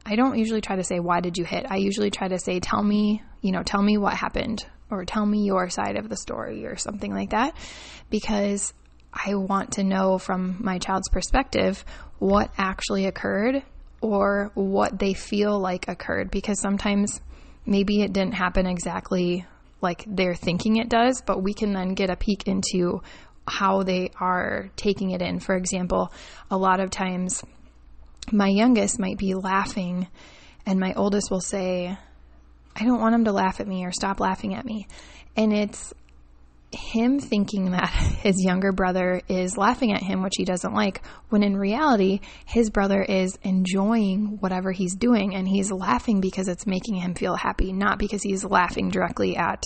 I 0.07 0.17
don't 0.17 0.39
usually 0.39 0.61
try 0.61 0.77
to 0.77 0.85
say, 0.85 1.01
why 1.01 1.21
did 1.21 1.37
you 1.37 1.45
hit? 1.45 1.67
I 1.69 1.77
usually 1.77 2.11
try 2.11 2.29
to 2.29 2.39
say, 2.39 2.61
tell 2.61 2.83
me, 2.83 3.23
you 3.41 3.53
know, 3.53 3.63
tell 3.63 3.83
me 3.83 3.97
what 3.97 4.15
happened 4.15 4.65
or 4.91 5.05
tell 5.05 5.25
me 5.25 5.45
your 5.45 5.71
side 5.71 5.97
of 5.97 6.09
the 6.09 6.17
story 6.17 6.67
or 6.67 6.77
something 6.77 7.13
like 7.13 7.31
that 7.31 7.55
because 8.11 8.73
I 9.12 9.35
want 9.35 9.73
to 9.73 9.85
know 9.85 10.19
from 10.19 10.57
my 10.61 10.79
child's 10.79 11.09
perspective 11.09 11.85
what 12.19 12.50
actually 12.57 13.07
occurred 13.07 13.62
or 14.00 14.50
what 14.55 14.99
they 14.99 15.14
feel 15.14 15.59
like 15.59 15.88
occurred 15.88 16.31
because 16.31 16.61
sometimes 16.61 17.21
maybe 17.67 18.02
it 18.02 18.12
didn't 18.12 18.35
happen 18.35 18.67
exactly 18.67 19.47
like 19.83 20.05
they're 20.07 20.35
thinking 20.35 20.76
it 20.76 20.88
does, 20.88 21.23
but 21.23 21.43
we 21.43 21.55
can 21.55 21.73
then 21.73 21.95
get 21.95 22.11
a 22.11 22.17
peek 22.17 22.47
into 22.47 23.02
how 23.49 23.83
they 23.83 24.11
are 24.21 24.71
taking 24.76 25.11
it 25.11 25.23
in. 25.23 25.40
For 25.40 25.57
example, 25.57 26.12
a 26.50 26.57
lot 26.57 26.81
of 26.81 26.90
times 26.90 27.43
my 28.31 28.49
youngest 28.49 28.99
might 28.99 29.19
be 29.19 29.35
laughing 29.35 30.07
and 30.67 30.79
my 30.79 30.93
oldest 30.95 31.31
will 31.31 31.40
say, 31.40 31.97
I 32.76 32.85
don't 32.85 33.00
want 33.00 33.14
him 33.14 33.25
to 33.25 33.33
laugh 33.33 33.61
at 33.61 33.67
me 33.67 33.85
or 33.85 33.93
stop 33.93 34.21
laughing 34.21 34.55
at 34.55 34.64
me. 34.64 34.87
And 35.37 35.52
it's 35.52 35.93
him 36.73 37.19
thinking 37.19 37.73
that 37.73 37.91
his 38.23 38.43
younger 38.43 38.73
brother 38.73 39.21
is 39.29 39.57
laughing 39.57 39.93
at 39.93 40.03
him, 40.03 40.23
which 40.23 40.35
he 40.37 40.45
doesn't 40.45 40.75
like, 40.75 41.03
when 41.29 41.43
in 41.43 41.57
reality, 41.57 42.21
his 42.45 42.71
brother 42.71 43.03
is 43.03 43.39
enjoying 43.43 44.39
whatever 44.41 44.73
he's 44.73 44.95
doing 44.95 45.35
and 45.35 45.49
he's 45.49 45.71
laughing 45.71 46.21
because 46.21 46.49
it's 46.49 46.67
making 46.67 46.97
him 46.97 47.15
feel 47.15 47.35
happy, 47.35 47.73
not 47.73 47.99
because 47.99 48.23
he's 48.23 48.45
laughing 48.45 48.91
directly 48.91 49.37
at 49.37 49.65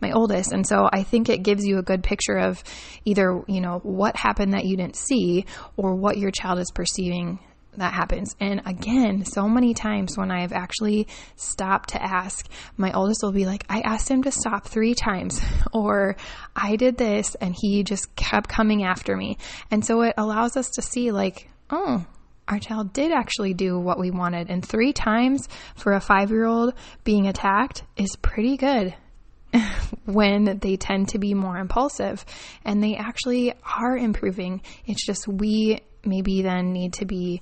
my 0.00 0.12
oldest. 0.12 0.52
And 0.52 0.66
so 0.66 0.88
I 0.92 1.02
think 1.02 1.28
it 1.28 1.42
gives 1.42 1.64
you 1.64 1.78
a 1.78 1.82
good 1.82 2.02
picture 2.02 2.36
of 2.36 2.62
either, 3.04 3.42
you 3.48 3.60
know, 3.60 3.80
what 3.82 4.16
happened 4.16 4.54
that 4.54 4.64
you 4.64 4.76
didn't 4.76 4.96
see 4.96 5.46
or 5.76 5.94
what 5.94 6.18
your 6.18 6.30
child 6.30 6.58
is 6.58 6.70
perceiving 6.70 7.38
that 7.78 7.92
happens. 7.92 8.34
And 8.40 8.62
again, 8.66 9.24
so 9.24 9.48
many 9.48 9.74
times 9.74 10.16
when 10.16 10.30
I've 10.30 10.52
actually 10.52 11.08
stopped 11.36 11.90
to 11.90 12.02
ask, 12.02 12.46
my 12.76 12.92
oldest 12.92 13.22
will 13.22 13.32
be 13.32 13.46
like, 13.46 13.64
I 13.68 13.80
asked 13.80 14.10
him 14.10 14.22
to 14.24 14.30
stop 14.30 14.66
three 14.66 14.94
times, 14.94 15.40
or 15.72 16.16
I 16.54 16.76
did 16.76 16.96
this 16.96 17.34
and 17.36 17.54
he 17.58 17.82
just 17.84 18.14
kept 18.16 18.48
coming 18.48 18.84
after 18.84 19.16
me. 19.16 19.38
And 19.70 19.84
so 19.84 20.02
it 20.02 20.14
allows 20.16 20.56
us 20.56 20.70
to 20.70 20.82
see, 20.82 21.10
like, 21.10 21.48
oh, 21.70 22.04
our 22.48 22.58
child 22.58 22.92
did 22.92 23.10
actually 23.10 23.54
do 23.54 23.78
what 23.78 23.98
we 23.98 24.10
wanted. 24.10 24.50
And 24.50 24.64
three 24.64 24.92
times 24.92 25.48
for 25.76 25.92
a 25.92 26.00
five 26.00 26.30
year 26.30 26.44
old 26.44 26.74
being 27.02 27.26
attacked 27.26 27.82
is 27.96 28.16
pretty 28.16 28.56
good. 28.56 28.94
when 30.04 30.58
they 30.58 30.76
tend 30.76 31.08
to 31.08 31.18
be 31.18 31.34
more 31.34 31.56
impulsive 31.56 32.24
and 32.64 32.82
they 32.82 32.96
actually 32.96 33.54
are 33.78 33.96
improving. 33.96 34.60
It's 34.86 35.04
just 35.04 35.28
we 35.28 35.80
maybe 36.06 36.42
then 36.42 36.72
need 36.72 36.94
to 36.94 37.04
be 37.04 37.40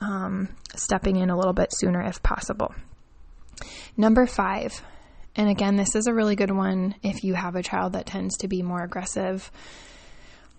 um, 0.00 0.48
stepping 0.74 1.16
in 1.16 1.30
a 1.30 1.36
little 1.36 1.52
bit 1.52 1.70
sooner 1.72 2.02
if 2.02 2.22
possible. 2.22 2.74
Number 3.96 4.26
five, 4.26 4.80
and 5.34 5.48
again, 5.48 5.76
this 5.76 5.94
is 5.94 6.06
a 6.06 6.14
really 6.14 6.36
good 6.36 6.50
one 6.50 6.94
if 7.02 7.24
you 7.24 7.34
have 7.34 7.56
a 7.56 7.62
child 7.62 7.92
that 7.92 8.06
tends 8.06 8.38
to 8.38 8.48
be 8.48 8.62
more 8.62 8.82
aggressive 8.82 9.50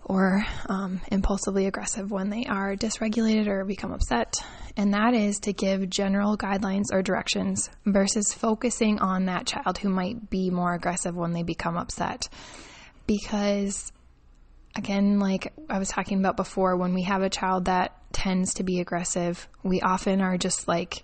or 0.04 0.44
um, 0.68 1.00
impulsively 1.12 1.66
aggressive 1.66 2.10
when 2.10 2.30
they 2.30 2.44
are 2.46 2.74
dysregulated 2.74 3.46
or 3.46 3.64
become 3.64 3.92
upset, 3.92 4.34
and 4.76 4.94
that 4.94 5.14
is 5.14 5.38
to 5.40 5.52
give 5.52 5.88
general 5.90 6.36
guidelines 6.36 6.86
or 6.92 7.02
directions 7.02 7.68
versus 7.86 8.32
focusing 8.32 8.98
on 8.98 9.26
that 9.26 9.46
child 9.46 9.78
who 9.78 9.88
might 9.88 10.30
be 10.30 10.50
more 10.50 10.74
aggressive 10.74 11.14
when 11.14 11.32
they 11.32 11.42
become 11.42 11.76
upset. 11.76 12.28
Because 13.06 13.92
again, 14.74 15.18
like 15.18 15.52
I 15.68 15.78
was 15.78 15.88
talking 15.88 16.18
about 16.18 16.36
before, 16.36 16.76
when 16.76 16.94
we 16.94 17.02
have 17.02 17.22
a 17.22 17.30
child 17.30 17.66
that 17.66 17.96
tends 18.12 18.54
to 18.54 18.62
be 18.62 18.80
aggressive, 18.80 19.48
we 19.62 19.80
often 19.80 20.20
are 20.20 20.36
just 20.36 20.68
like, 20.68 21.02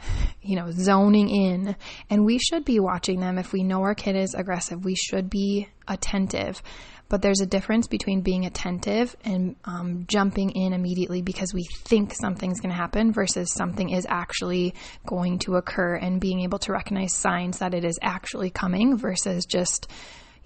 you 0.42 0.56
know, 0.56 0.70
zoning 0.70 1.28
in. 1.28 1.76
And 2.10 2.24
we 2.24 2.38
should 2.38 2.64
be 2.64 2.80
watching 2.80 3.20
them. 3.20 3.38
If 3.38 3.52
we 3.52 3.62
know 3.62 3.82
our 3.82 3.94
kid 3.94 4.16
is 4.16 4.34
aggressive, 4.34 4.84
we 4.84 4.94
should 4.94 5.28
be 5.30 5.68
attentive. 5.88 6.62
But 7.08 7.22
there's 7.22 7.40
a 7.40 7.46
difference 7.46 7.86
between 7.86 8.22
being 8.22 8.46
attentive 8.46 9.14
and 9.24 9.54
um, 9.64 10.06
jumping 10.08 10.50
in 10.50 10.72
immediately 10.72 11.22
because 11.22 11.54
we 11.54 11.64
think 11.84 12.12
something's 12.12 12.60
going 12.60 12.70
to 12.70 12.76
happen 12.76 13.12
versus 13.12 13.52
something 13.52 13.90
is 13.90 14.06
actually 14.08 14.74
going 15.06 15.38
to 15.40 15.54
occur 15.54 15.94
and 15.94 16.20
being 16.20 16.40
able 16.40 16.58
to 16.60 16.72
recognize 16.72 17.14
signs 17.14 17.58
that 17.60 17.74
it 17.74 17.84
is 17.84 17.96
actually 18.02 18.50
coming 18.50 18.98
versus 18.98 19.46
just 19.46 19.88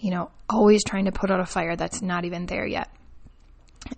you 0.00 0.10
know, 0.10 0.30
always 0.48 0.82
trying 0.84 1.04
to 1.04 1.12
put 1.12 1.30
out 1.30 1.40
a 1.40 1.46
fire 1.46 1.76
that's 1.76 2.02
not 2.02 2.24
even 2.24 2.46
there 2.46 2.66
yet. 2.66 2.88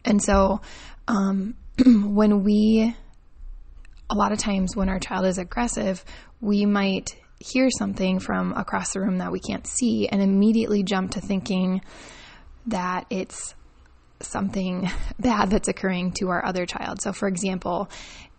And 0.04 0.22
so, 0.22 0.60
um, 1.08 1.54
when 1.86 2.42
we, 2.44 2.94
a 4.10 4.14
lot 4.14 4.32
of 4.32 4.38
times 4.38 4.76
when 4.76 4.88
our 4.88 4.98
child 4.98 5.26
is 5.26 5.38
aggressive, 5.38 6.04
we 6.40 6.66
might 6.66 7.16
hear 7.38 7.70
something 7.70 8.18
from 8.20 8.52
across 8.52 8.92
the 8.92 9.00
room 9.00 9.18
that 9.18 9.32
we 9.32 9.40
can't 9.40 9.66
see 9.66 10.08
and 10.08 10.20
immediately 10.20 10.82
jump 10.82 11.12
to 11.12 11.20
thinking 11.20 11.80
that 12.66 13.06
it's 13.10 13.54
something 14.28 14.90
bad 15.18 15.50
that's 15.50 15.68
occurring 15.68 16.12
to 16.12 16.28
our 16.28 16.44
other 16.44 16.66
child. 16.66 17.00
So, 17.02 17.12
for 17.12 17.28
example, 17.28 17.90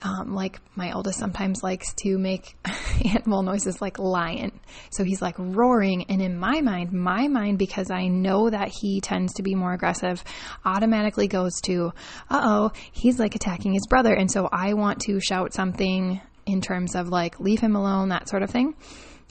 um, 0.03 0.35
like 0.35 0.59
my 0.75 0.91
oldest 0.91 1.17
sometimes 1.17 1.63
likes 1.63 1.93
to 2.03 2.17
make 2.17 2.57
animal 3.15 3.41
noises 3.41 3.81
like 3.81 3.99
lion. 3.99 4.59
So 4.91 5.03
he's 5.03 5.21
like 5.21 5.35
roaring. 5.37 6.05
And 6.09 6.21
in 6.21 6.37
my 6.37 6.61
mind, 6.61 6.91
my 6.91 7.27
mind, 7.27 7.57
because 7.57 7.89
I 7.89 8.07
know 8.07 8.49
that 8.49 8.67
he 8.67 8.99
tends 8.99 9.33
to 9.35 9.43
be 9.43 9.55
more 9.55 9.73
aggressive, 9.73 10.23
automatically 10.65 11.27
goes 11.27 11.53
to, 11.65 11.93
uh 12.29 12.41
oh, 12.43 12.71
he's 12.91 13.17
like 13.17 13.35
attacking 13.35 13.73
his 13.73 13.87
brother. 13.87 14.13
And 14.13 14.29
so 14.29 14.49
I 14.51 14.73
want 14.73 14.99
to 15.01 15.21
shout 15.21 15.53
something 15.53 16.19
in 16.45 16.61
terms 16.61 16.95
of 16.95 17.07
like, 17.07 17.39
leave 17.39 17.61
him 17.61 17.75
alone, 17.75 18.09
that 18.09 18.27
sort 18.27 18.43
of 18.43 18.49
thing. 18.49 18.75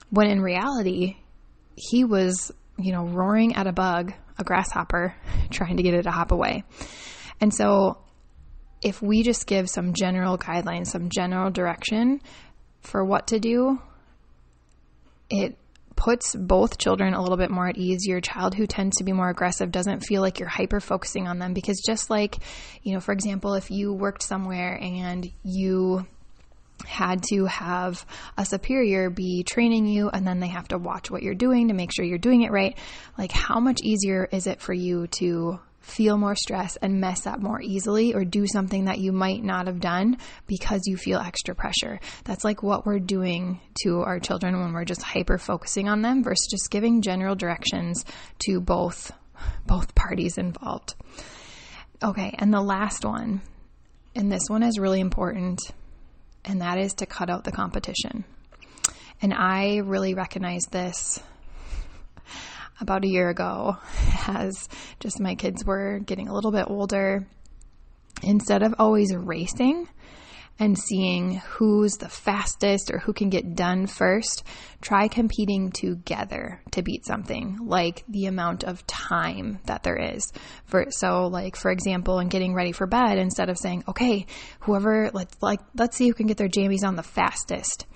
When 0.09 0.29
in 0.29 0.41
reality, 0.41 1.17
he 1.75 2.05
was, 2.05 2.51
you 2.79 2.93
know, 2.93 3.05
roaring 3.05 3.55
at 3.55 3.67
a 3.67 3.73
bug, 3.73 4.13
a 4.39 4.45
grasshopper, 4.45 5.15
trying 5.51 5.77
to 5.77 5.83
get 5.83 5.95
it 5.95 6.03
to 6.03 6.11
hop 6.11 6.33
away. 6.33 6.65
And 7.41 7.53
so 7.53 7.99
if 8.83 9.01
we 9.01 9.23
just 9.23 9.47
give 9.47 9.69
some 9.69 9.95
general 9.95 10.37
guidelines, 10.39 10.89
some 10.89 11.09
general 11.09 11.51
direction 11.51 12.21
for 12.81 13.05
what 13.05 13.29
to 13.29 13.39
do, 13.39 13.81
it 15.31 15.57
puts 15.95 16.35
both 16.35 16.79
children 16.79 17.15
a 17.15 17.23
little 17.23 17.37
bit 17.37 17.51
more 17.51 17.69
at 17.69 17.77
ease. 17.77 18.07
Your 18.07 18.21
child 18.21 18.55
who 18.55 18.67
tends 18.67 18.97
to 18.97 19.05
be 19.05 19.13
more 19.13 19.29
aggressive 19.29 19.71
doesn't 19.71 20.01
feel 20.01 20.21
like 20.21 20.41
you're 20.41 20.49
hyper 20.49 20.81
focusing 20.81 21.29
on 21.29 21.39
them 21.39 21.55
because 21.55 21.81
just 21.87 22.11
like, 22.11 22.39
you 22.83 22.93
know, 22.93 23.01
for 23.01 23.13
example, 23.13 23.55
if 23.55 23.71
you 23.71 23.93
worked 23.93 24.23
somewhere 24.23 24.79
and 24.81 25.31
you 25.45 26.07
had 26.87 27.23
to 27.31 27.47
have 27.47 28.05
a 28.37 28.45
superior 28.45 29.11
be 29.11 29.43
training 29.43 29.87
you 29.87 30.09
and 30.09 30.27
then 30.27 30.41
they 30.41 30.49
have 30.49 30.69
to 30.69 30.79
watch 30.79 31.11
what 31.11 31.23
you're 31.23 31.35
doing 31.35 31.69
to 31.69 31.75
make 31.75 31.93
sure 31.93 32.05
you're 32.05 32.19
doing 32.19 32.43
it 32.43 32.51
right, 32.51 32.77
like 33.19 33.33
how 33.33 33.61
much 33.61 33.81
easier 33.83 34.29
is 34.31 34.47
it 34.47 34.61
for 34.61 34.73
you 34.73 35.07
to 35.19 35.59
feel 35.83 36.17
more 36.17 36.35
stress 36.35 36.77
and 36.77 37.01
mess 37.01 37.27
up 37.27 37.41
more 37.41 37.61
easily 37.61 38.15
or 38.15 38.25
do 38.25 38.47
something 38.47 38.85
that 38.87 38.99
you 38.99 39.13
might 39.13 39.43
not 39.43 39.67
have 39.67 39.81
done 39.81 40.17
because 40.47 40.83
you 40.87 40.97
feel 40.97 41.19
extra 41.19 41.55
pressure. 41.55 42.01
That's 42.25 42.45
like 42.45 42.63
what 42.63 42.87
we're 42.87 43.01
doing 43.01 43.61
to 43.83 44.01
our 44.01 44.21
children 44.21 44.59
when 44.59 44.73
we're 44.73 44.85
just 44.85 45.03
hyper 45.03 45.39
focusing 45.39 45.89
on 45.89 46.03
them 46.03 46.23
versus 46.23 46.47
just 46.51 46.71
giving 46.71 47.03
general 47.03 47.35
directions 47.35 48.05
to 48.47 48.61
both 48.61 49.13
both 49.67 49.95
parties 49.97 50.39
involved. 50.39 50.95
Okay, 52.03 52.35
and 52.39 52.53
the 52.55 52.63
last 52.63 53.05
one, 53.05 53.41
and 54.15 54.31
this 54.31 54.49
one 54.49 54.63
is 54.63 54.79
really 54.79 55.01
important, 55.01 55.61
and 56.45 56.61
that 56.61 56.79
is 56.79 56.95
to 56.95 57.07
cut 57.07 57.31
out 57.31 57.45
the 57.45 57.53
competition. 57.53 58.25
And 59.21 59.33
I 59.33 59.77
really 59.79 60.15
recognized 60.15 60.73
this 60.73 61.21
about 62.81 63.05
a 63.05 63.09
year 63.09 63.29
ago 63.29 63.77
as 64.27 64.69
just 65.01 65.21
my 65.21 65.35
kids 65.35 65.65
were 65.65 66.01
getting 66.01 66.29
a 66.29 66.35
little 66.35 66.51
bit 66.53 66.67
older. 66.69 67.27
Instead 68.23 68.63
of 68.63 68.75
always 68.79 69.15
racing, 69.15 69.89
and 70.59 70.79
seeing 70.79 71.39
who's 71.39 71.95
the 71.95 72.09
fastest 72.09 72.91
or 72.93 72.99
who 72.99 73.13
can 73.13 73.31
get 73.31 73.55
done 73.55 73.87
first, 73.87 74.45
try 74.81 75.09
competing 75.09 75.71
together 75.71 76.61
to 76.71 76.83
beat 76.83 77.05
something 77.05 77.59
like 77.63 78.05
the 78.09 78.27
amount 78.27 78.65
of 78.65 78.87
time 78.87 79.59
that 79.65 79.83
there 79.83 79.97
is. 79.97 80.33
For 80.67 80.87
so 80.91 81.27
like 81.27 81.57
for 81.57 81.71
example, 81.71 82.19
in 82.19 82.29
getting 82.29 82.55
ready 82.55 82.73
for 82.73 82.87
bed 82.87 83.19
instead 83.19 83.49
of 83.49 83.59
saying, 83.59 83.85
"Okay, 83.89 84.27
whoever 84.61 85.11
let's 85.13 85.37
like 85.41 85.61
let's 85.75 85.97
see 85.97 86.09
who 86.09 86.15
can 86.15 86.27
get 86.27 86.37
their 86.37 86.49
jammies 86.49 86.85
on 86.87 86.97
the 86.97 87.03
fastest." 87.03 87.87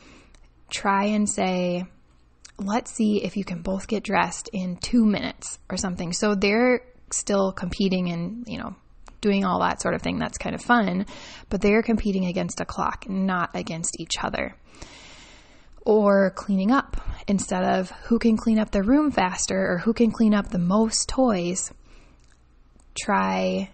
Try 0.69 1.05
and 1.05 1.29
say, 1.29 1.85
let's 2.59 2.93
see 2.93 3.23
if 3.23 3.37
you 3.37 3.45
can 3.45 3.63
both 3.63 3.87
get 3.87 4.03
dressed 4.03 4.49
in 4.53 4.77
two 4.77 5.05
minutes 5.05 5.59
or 5.71 5.77
something. 5.77 6.13
So 6.13 6.35
they're 6.35 6.81
still 7.11 7.53
competing 7.53 8.11
and, 8.11 8.45
you 8.47 8.59
know, 8.59 8.75
doing 9.27 9.45
all 9.45 9.59
that 9.59 9.83
sort 9.83 9.95
of 9.95 10.03
thing. 10.03 10.21
That's 10.21 10.39
kind 10.39 10.55
of 10.55 10.63
fun, 10.63 11.05
but 11.49 11.61
they're 11.61 11.83
competing 11.83 12.27
against 12.27 12.61
a 12.61 12.65
clock, 12.65 13.09
not 13.09 13.51
against 13.55 13.99
each 13.99 14.23
other. 14.23 14.55
Or 15.85 16.31
cleaning 16.31 16.71
up 16.71 16.97
instead 17.27 17.65
of 17.65 17.91
who 18.05 18.21
can 18.21 18.37
clean 18.37 18.61
up 18.61 18.71
the 18.71 18.85
room 18.85 19.11
faster 19.11 19.73
or 19.73 19.79
who 19.79 19.93
can 19.93 20.13
clean 20.13 20.33
up 20.33 20.49
the 20.49 20.61
most 20.61 21.09
toys. 21.09 21.73
Try, 22.97 23.71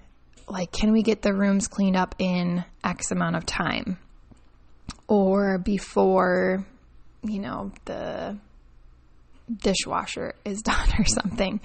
like, 0.48 0.72
can 0.72 0.90
we 0.92 1.02
get 1.02 1.20
the 1.20 1.34
rooms 1.34 1.68
cleaned 1.68 1.96
up 1.96 2.14
in 2.18 2.64
X 2.82 3.10
amount 3.10 3.36
of 3.36 3.44
time? 3.44 3.98
Or 5.06 5.58
before, 5.58 6.66
you 7.22 7.40
know, 7.40 7.72
the 7.84 8.38
dishwasher 9.54 10.34
is 10.46 10.62
done 10.72 10.88
or 10.98 11.04
something 11.04 11.60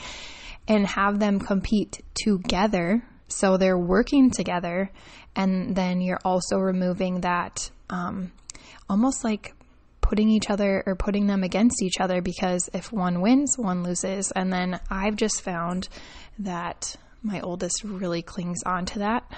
and 0.68 0.86
have 0.86 1.20
them 1.20 1.40
compete 1.40 2.02
together. 2.14 3.02
So 3.28 3.58
they're 3.58 3.78
working 3.78 4.32
together, 4.32 4.90
and 5.36 5.76
then 5.76 6.02
you're 6.02 6.22
also 6.24 6.58
removing 6.58 7.22
that 7.22 7.70
um, 7.90 8.32
almost 8.90 9.24
like 9.24 9.54
putting 10.02 10.30
each 10.30 10.50
other 10.50 10.84
or 10.86 10.96
putting 10.96 11.28
them 11.28 11.44
against 11.44 11.82
each 11.82 12.00
other 12.00 12.22
because 12.22 12.70
if 12.74 12.94
one 12.94 13.20
wins, 13.20 13.58
one 13.58 13.84
loses. 13.84 14.32
And 14.32 14.54
then 14.54 14.80
I've 14.90 15.18
just 15.18 15.42
found 15.42 15.90
that 16.40 16.96
my 17.22 17.42
oldest 17.42 17.84
really 17.84 18.22
clings 18.22 18.64
on 18.66 18.86
to 18.86 19.00
that, 19.00 19.30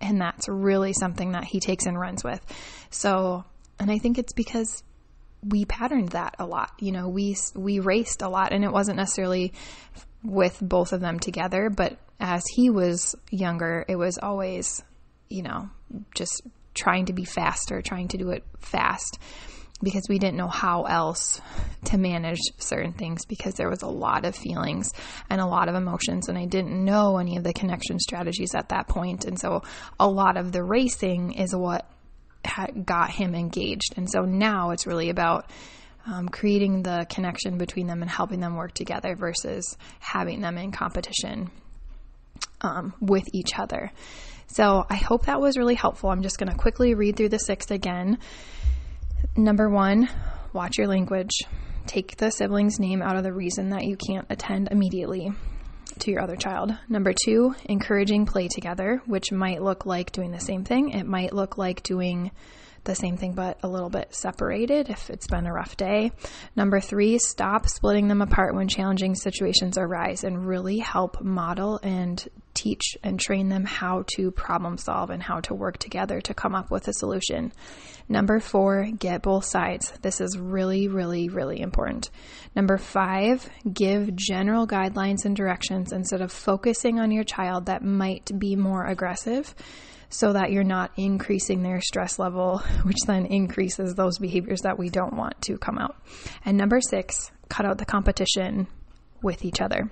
and 0.00 0.20
that's 0.20 0.48
really 0.48 0.92
something 0.92 1.32
that 1.32 1.44
he 1.44 1.60
takes 1.60 1.86
and 1.86 1.98
runs 1.98 2.22
with. 2.22 2.44
So, 2.90 3.44
and 3.78 3.90
I 3.90 3.98
think 3.98 4.18
it's 4.18 4.32
because 4.32 4.82
we 5.42 5.64
patterned 5.64 6.10
that 6.10 6.34
a 6.38 6.46
lot. 6.46 6.72
You 6.78 6.92
know, 6.92 7.08
we 7.08 7.36
we 7.54 7.78
raced 7.78 8.22
a 8.22 8.28
lot, 8.28 8.52
and 8.52 8.64
it 8.64 8.72
wasn't 8.72 8.98
necessarily 8.98 9.52
with 10.22 10.58
both 10.60 10.92
of 10.92 11.00
them 11.00 11.18
together, 11.20 11.70
but 11.70 11.96
as 12.20 12.44
he 12.54 12.70
was 12.70 13.14
younger, 13.30 13.84
it 13.88 13.96
was 13.96 14.18
always, 14.18 14.82
you 15.28 15.42
know, 15.42 15.70
just 16.14 16.42
trying 16.74 17.06
to 17.06 17.12
be 17.12 17.24
faster, 17.24 17.82
trying 17.82 18.08
to 18.08 18.18
do 18.18 18.30
it 18.30 18.44
fast 18.58 19.18
because 19.82 20.02
we 20.08 20.18
didn't 20.18 20.36
know 20.36 20.48
how 20.48 20.82
else 20.84 21.40
to 21.84 21.98
manage 21.98 22.40
certain 22.58 22.92
things 22.92 23.24
because 23.26 23.54
there 23.54 23.70
was 23.70 23.82
a 23.82 23.88
lot 23.88 24.24
of 24.24 24.34
feelings 24.34 24.92
and 25.30 25.40
a 25.40 25.46
lot 25.46 25.68
of 25.68 25.76
emotions 25.76 26.28
and 26.28 26.36
I 26.36 26.46
didn't 26.46 26.84
know 26.84 27.18
any 27.18 27.36
of 27.36 27.44
the 27.44 27.52
connection 27.52 27.98
strategies 28.00 28.54
at 28.56 28.70
that 28.70 28.88
point. 28.88 29.24
and 29.24 29.38
so 29.38 29.62
a 30.00 30.08
lot 30.08 30.36
of 30.36 30.50
the 30.50 30.64
racing 30.64 31.34
is 31.34 31.54
what 31.54 31.88
got 32.84 33.10
him 33.10 33.34
engaged. 33.34 33.94
And 33.96 34.10
so 34.10 34.22
now 34.22 34.70
it's 34.70 34.86
really 34.86 35.10
about 35.10 35.50
um, 36.06 36.28
creating 36.28 36.82
the 36.82 37.06
connection 37.10 37.58
between 37.58 37.86
them 37.86 38.02
and 38.02 38.10
helping 38.10 38.40
them 38.40 38.56
work 38.56 38.72
together 38.72 39.14
versus 39.14 39.76
having 40.00 40.40
them 40.40 40.56
in 40.56 40.72
competition 40.72 41.50
um, 42.60 42.94
with 43.00 43.24
each 43.32 43.58
other. 43.58 43.92
So 44.48 44.84
I 44.88 44.96
hope 44.96 45.26
that 45.26 45.40
was 45.40 45.56
really 45.56 45.74
helpful. 45.74 46.10
I'm 46.10 46.22
just 46.22 46.38
going 46.38 46.50
to 46.50 46.56
quickly 46.56 46.94
read 46.94 47.16
through 47.16 47.28
the 47.28 47.38
six 47.38 47.70
again. 47.70 48.18
Number 49.36 49.68
one, 49.68 50.08
watch 50.52 50.78
your 50.78 50.86
language. 50.86 51.32
Take 51.86 52.16
the 52.16 52.30
sibling's 52.30 52.78
name 52.78 53.02
out 53.02 53.16
of 53.16 53.24
the 53.24 53.32
reason 53.32 53.70
that 53.70 53.84
you 53.84 53.96
can't 53.96 54.26
attend 54.30 54.68
immediately 54.70 55.32
to 56.00 56.10
your 56.10 56.22
other 56.22 56.36
child. 56.36 56.72
Number 56.88 57.12
two, 57.24 57.54
encouraging 57.64 58.26
play 58.26 58.48
together, 58.48 59.02
which 59.06 59.32
might 59.32 59.62
look 59.62 59.86
like 59.86 60.12
doing 60.12 60.30
the 60.30 60.40
same 60.40 60.64
thing. 60.64 60.90
It 60.90 61.06
might 61.06 61.32
look 61.32 61.58
like 61.58 61.82
doing 61.82 62.30
the 62.88 62.94
same 62.94 63.16
thing 63.16 63.34
but 63.34 63.58
a 63.62 63.68
little 63.68 63.90
bit 63.90 64.12
separated 64.14 64.88
if 64.88 65.10
it's 65.10 65.28
been 65.28 65.46
a 65.46 65.52
rough 65.52 65.76
day. 65.76 66.10
Number 66.56 66.80
three, 66.80 67.18
stop 67.18 67.68
splitting 67.68 68.08
them 68.08 68.22
apart 68.22 68.54
when 68.54 68.66
challenging 68.66 69.14
situations 69.14 69.78
arise 69.78 70.24
and 70.24 70.48
really 70.48 70.78
help 70.78 71.22
model 71.22 71.78
and 71.82 72.26
teach 72.54 72.96
and 73.04 73.20
train 73.20 73.50
them 73.50 73.64
how 73.64 74.04
to 74.16 74.30
problem 74.32 74.78
solve 74.78 75.10
and 75.10 75.22
how 75.22 75.40
to 75.40 75.54
work 75.54 75.78
together 75.78 76.20
to 76.22 76.34
come 76.34 76.54
up 76.54 76.70
with 76.70 76.88
a 76.88 76.92
solution. 76.94 77.52
Number 78.08 78.40
four, 78.40 78.90
get 78.98 79.22
both 79.22 79.44
sides. 79.44 79.92
This 80.00 80.20
is 80.20 80.38
really, 80.38 80.88
really, 80.88 81.28
really 81.28 81.60
important. 81.60 82.10
Number 82.56 82.78
five, 82.78 83.48
give 83.70 84.16
general 84.16 84.66
guidelines 84.66 85.26
and 85.26 85.36
directions 85.36 85.92
instead 85.92 86.22
of 86.22 86.32
focusing 86.32 86.98
on 86.98 87.10
your 87.10 87.24
child 87.24 87.66
that 87.66 87.84
might 87.84 88.30
be 88.38 88.56
more 88.56 88.86
aggressive 88.86 89.54
so 90.10 90.32
that 90.32 90.52
you're 90.52 90.64
not 90.64 90.90
increasing 90.96 91.62
their 91.62 91.80
stress 91.80 92.18
level, 92.18 92.58
which 92.84 92.98
then 93.06 93.26
increases 93.26 93.94
those 93.94 94.18
behaviors 94.18 94.62
that 94.62 94.78
we 94.78 94.88
don't 94.88 95.14
want 95.14 95.40
to 95.42 95.58
come 95.58 95.78
out. 95.78 95.96
And 96.44 96.56
number 96.56 96.80
six, 96.80 97.30
cut 97.48 97.66
out 97.66 97.78
the 97.78 97.84
competition 97.84 98.66
with 99.22 99.44
each 99.44 99.60
other. 99.60 99.90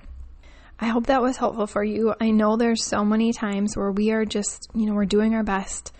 I 0.79 0.87
hope 0.89 1.07
that 1.07 1.23
was 1.23 1.39
helpful 1.39 1.67
for 1.67 1.83
you. 1.83 2.15
I 2.21 2.31
know 2.31 2.57
there's 2.57 2.85
so 2.85 3.05
many 3.05 3.33
times 3.33 3.77
where 3.77 3.91
we 3.91 4.11
are 4.11 4.27
just, 4.27 4.69
you 4.75 4.87
know, 4.87 4.95
we're 4.95 5.07
doing 5.07 5.35
our 5.35 5.43
best. 5.43 5.93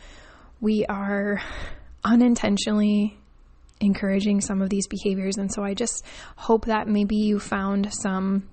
We 0.61 0.85
are 0.87 1.41
unintentionally 2.05 3.19
encouraging 3.81 4.41
some 4.41 4.61
of 4.61 4.69
these 4.69 4.87
behaviors. 4.87 5.37
And 5.39 5.53
so 5.53 5.63
I 5.63 5.75
just 5.75 6.05
hope 6.37 6.67
that 6.67 6.89
maybe 6.89 7.17
you 7.17 7.39
found 7.39 7.93
some 7.93 8.49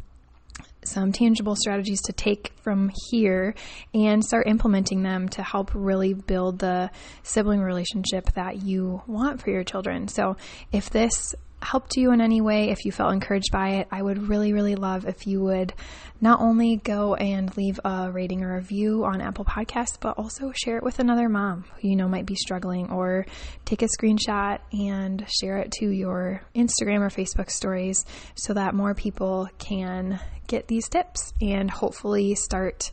some 0.88 1.12
tangible 1.12 1.56
strategies 1.56 2.02
to 2.04 2.14
take 2.14 2.52
from 2.62 2.92
here 3.10 3.56
and 3.94 4.24
start 4.24 4.48
implementing 4.48 5.04
them 5.04 5.30
to 5.30 5.44
help 5.44 5.72
really 5.74 6.14
build 6.14 6.60
the 6.60 6.90
sibling 7.24 7.62
relationship 7.62 8.32
that 8.34 8.64
you 8.64 9.02
want 9.08 9.42
for 9.42 9.50
your 9.50 9.64
children. 9.64 10.08
So, 10.08 10.38
if 10.72 10.90
this 10.90 11.36
helped 11.64 11.96
you 11.96 12.12
in 12.12 12.22
any 12.22 12.42
way, 12.42 12.70
if 12.70 12.86
you 12.86 12.92
felt 12.92 13.14
encouraged 13.14 13.52
by 13.52 13.70
it, 13.76 13.88
I 13.92 14.02
would 14.02 14.30
really, 14.30 14.54
really 14.54 14.76
love 14.76 15.06
if 15.06 15.26
you 15.26 15.42
would 15.42 15.74
not 16.22 16.40
only 16.40 16.78
go 16.78 17.16
and 17.16 17.56
leave 17.58 17.80
a 17.84 18.12
rating 18.12 18.44
or 18.44 18.56
review 18.56 19.04
on 19.04 19.22
Apple 19.22 19.46
Podcasts, 19.46 19.98
but 20.00 20.18
also 20.18 20.52
share 20.54 20.78
it 20.78 20.84
with 20.84 21.00
another 21.00 21.28
mom 21.30 21.66
who 21.82 21.90
you 21.90 21.96
know 21.96 22.08
might 22.08 22.26
be 22.26 22.36
struggling, 22.36 22.92
or 22.92 23.26
take 23.66 23.82
a 23.82 23.88
screenshot 23.88 24.60
and 24.72 25.26
share 25.28 25.58
it 25.58 25.72
to 25.80 25.90
your 25.90 26.42
Instagram 26.56 27.02
or 27.02 27.10
Facebook 27.10 27.50
stories 27.50 28.06
so 28.36 28.54
that 28.54 28.76
more 28.76 28.94
people 28.94 29.50
can 29.58 30.20
get 30.48 30.68
these 30.68 30.88
tips 30.88 31.34
and 31.42 31.70
hopefully 31.72 32.36
start 32.36 32.92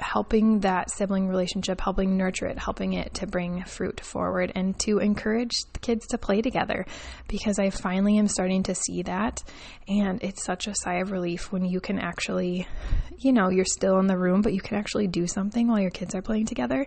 helping 0.00 0.60
that 0.60 0.90
sibling 0.90 1.28
relationship, 1.28 1.80
helping 1.80 2.16
nurture 2.16 2.46
it, 2.46 2.58
helping 2.58 2.92
it 2.92 3.14
to 3.14 3.26
bring 3.26 3.64
fruit 3.64 4.00
forward 4.00 4.52
and 4.54 4.78
to 4.78 4.98
encourage 4.98 5.64
the 5.72 5.78
kids 5.80 6.06
to 6.06 6.18
play 6.18 6.40
together 6.40 6.86
because 7.26 7.58
I 7.58 7.70
finally 7.70 8.18
am 8.18 8.28
starting 8.28 8.62
to 8.64 8.74
see 8.74 9.02
that. 9.02 9.42
And 9.88 10.22
it's 10.22 10.44
such 10.44 10.66
a 10.66 10.74
sigh 10.74 11.00
of 11.00 11.10
relief 11.10 11.50
when 11.52 11.64
you 11.64 11.80
can 11.80 11.98
actually, 11.98 12.68
you 13.18 13.32
know, 13.32 13.48
you're 13.50 13.64
still 13.64 13.98
in 13.98 14.06
the 14.06 14.18
room, 14.18 14.42
but 14.42 14.52
you 14.52 14.60
can 14.60 14.76
actually 14.78 15.08
do 15.08 15.26
something 15.26 15.66
while 15.68 15.80
your 15.80 15.90
kids 15.90 16.14
are 16.14 16.22
playing 16.22 16.46
together. 16.46 16.86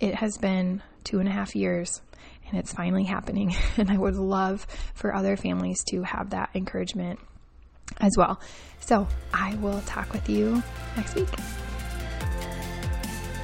It 0.00 0.14
has 0.14 0.38
been 0.38 0.82
two 1.02 1.18
and 1.18 1.28
a 1.28 1.32
half 1.32 1.56
years 1.56 2.00
and 2.48 2.58
it's 2.58 2.72
finally 2.72 3.04
happening. 3.04 3.54
And 3.78 3.90
I 3.90 3.96
would 3.96 4.16
love 4.16 4.66
for 4.94 5.14
other 5.14 5.36
families 5.36 5.84
to 5.90 6.02
have 6.02 6.30
that 6.30 6.50
encouragement 6.54 7.20
as 8.00 8.12
well. 8.16 8.40
So 8.80 9.06
I 9.32 9.54
will 9.56 9.80
talk 9.82 10.12
with 10.12 10.28
you 10.28 10.62
next 10.96 11.14
week. 11.14 11.28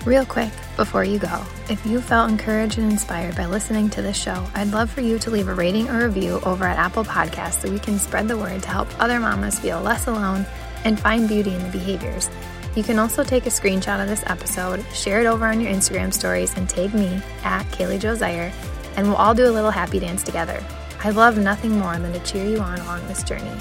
Real 0.05 0.27
quick, 0.27 0.53
before 0.77 1.03
you 1.03 1.19
go, 1.19 1.47
if 1.71 1.87
you 1.87 1.99
felt 1.99 2.31
encouraged 2.31 2.77
and 2.77 2.93
inspired 2.93 3.37
by 3.37 3.47
listening 3.47 3.89
to 3.89 4.03
this 4.03 4.19
show, 4.19 4.47
I'd 4.55 4.71
love 4.71 4.91
for 4.91 5.01
you 5.01 5.19
to 5.21 5.31
leave 5.31 5.49
a 5.49 5.55
rating 5.55 5.89
or 5.89 6.05
review 6.05 6.41
over 6.45 6.67
at 6.67 6.77
Apple 6.77 7.05
Podcasts 7.05 7.63
so 7.63 7.71
we 7.71 7.79
can 7.79 7.99
spread 7.99 8.29
the 8.29 8.37
word 8.37 8.63
to 8.65 8.69
help 8.69 8.89
other 9.01 9.19
mamas 9.19 9.59
feel 9.59 9.81
less 9.81 10.07
alone 10.07 10.45
and 10.85 11.01
find 11.01 11.27
beauty 11.27 11.55
in 11.55 11.63
the 11.63 11.71
behaviors. 11.71 12.29
You 12.77 12.83
can 12.83 12.99
also 12.99 13.25
take 13.25 13.47
a 13.47 13.49
screenshot 13.49 14.03
of 14.03 14.07
this 14.07 14.23
episode, 14.27 14.85
share 14.93 15.23
it 15.23 15.27
over 15.27 15.47
on 15.47 15.59
your 15.59 15.73
Instagram 15.73 16.13
stories, 16.13 16.55
and 16.55 16.69
tag 16.69 16.93
me 16.93 17.23
at 17.43 17.65
Kaili 17.69 17.99
Jo 17.99 18.15
Zeiher, 18.15 18.53
and 18.97 19.07
we'll 19.07 19.17
all 19.17 19.35
do 19.35 19.49
a 19.49 19.57
little 19.57 19.71
happy 19.71 20.01
dance 20.01 20.23
together. 20.23 20.63
I 21.03 21.11
love 21.13 21.39
nothing 21.39 21.79
more 21.79 21.99
than 21.99 22.13
to 22.13 22.21
cheer 22.31 22.45
you 22.45 22.59
on 22.59 22.79
along 22.81 23.07
this 23.07 23.23
journey. 23.23 23.59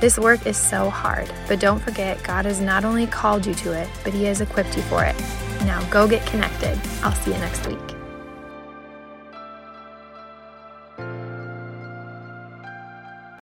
This 0.00 0.18
work 0.18 0.46
is 0.46 0.56
so 0.56 0.88
hard, 0.88 1.30
but 1.46 1.60
don't 1.60 1.78
forget 1.78 2.22
God 2.22 2.46
has 2.46 2.58
not 2.58 2.86
only 2.86 3.06
called 3.06 3.44
you 3.44 3.52
to 3.56 3.72
it, 3.72 3.90
but 4.02 4.14
He 4.14 4.24
has 4.24 4.40
equipped 4.40 4.78
you 4.78 4.82
for 4.84 5.04
it. 5.04 5.16
Now 5.64 5.82
go 5.90 6.06
get 6.06 6.26
connected. 6.26 6.78
I'll 7.02 7.14
see 7.14 7.32
you 7.32 7.38
next 7.38 7.66
week. 7.66 7.93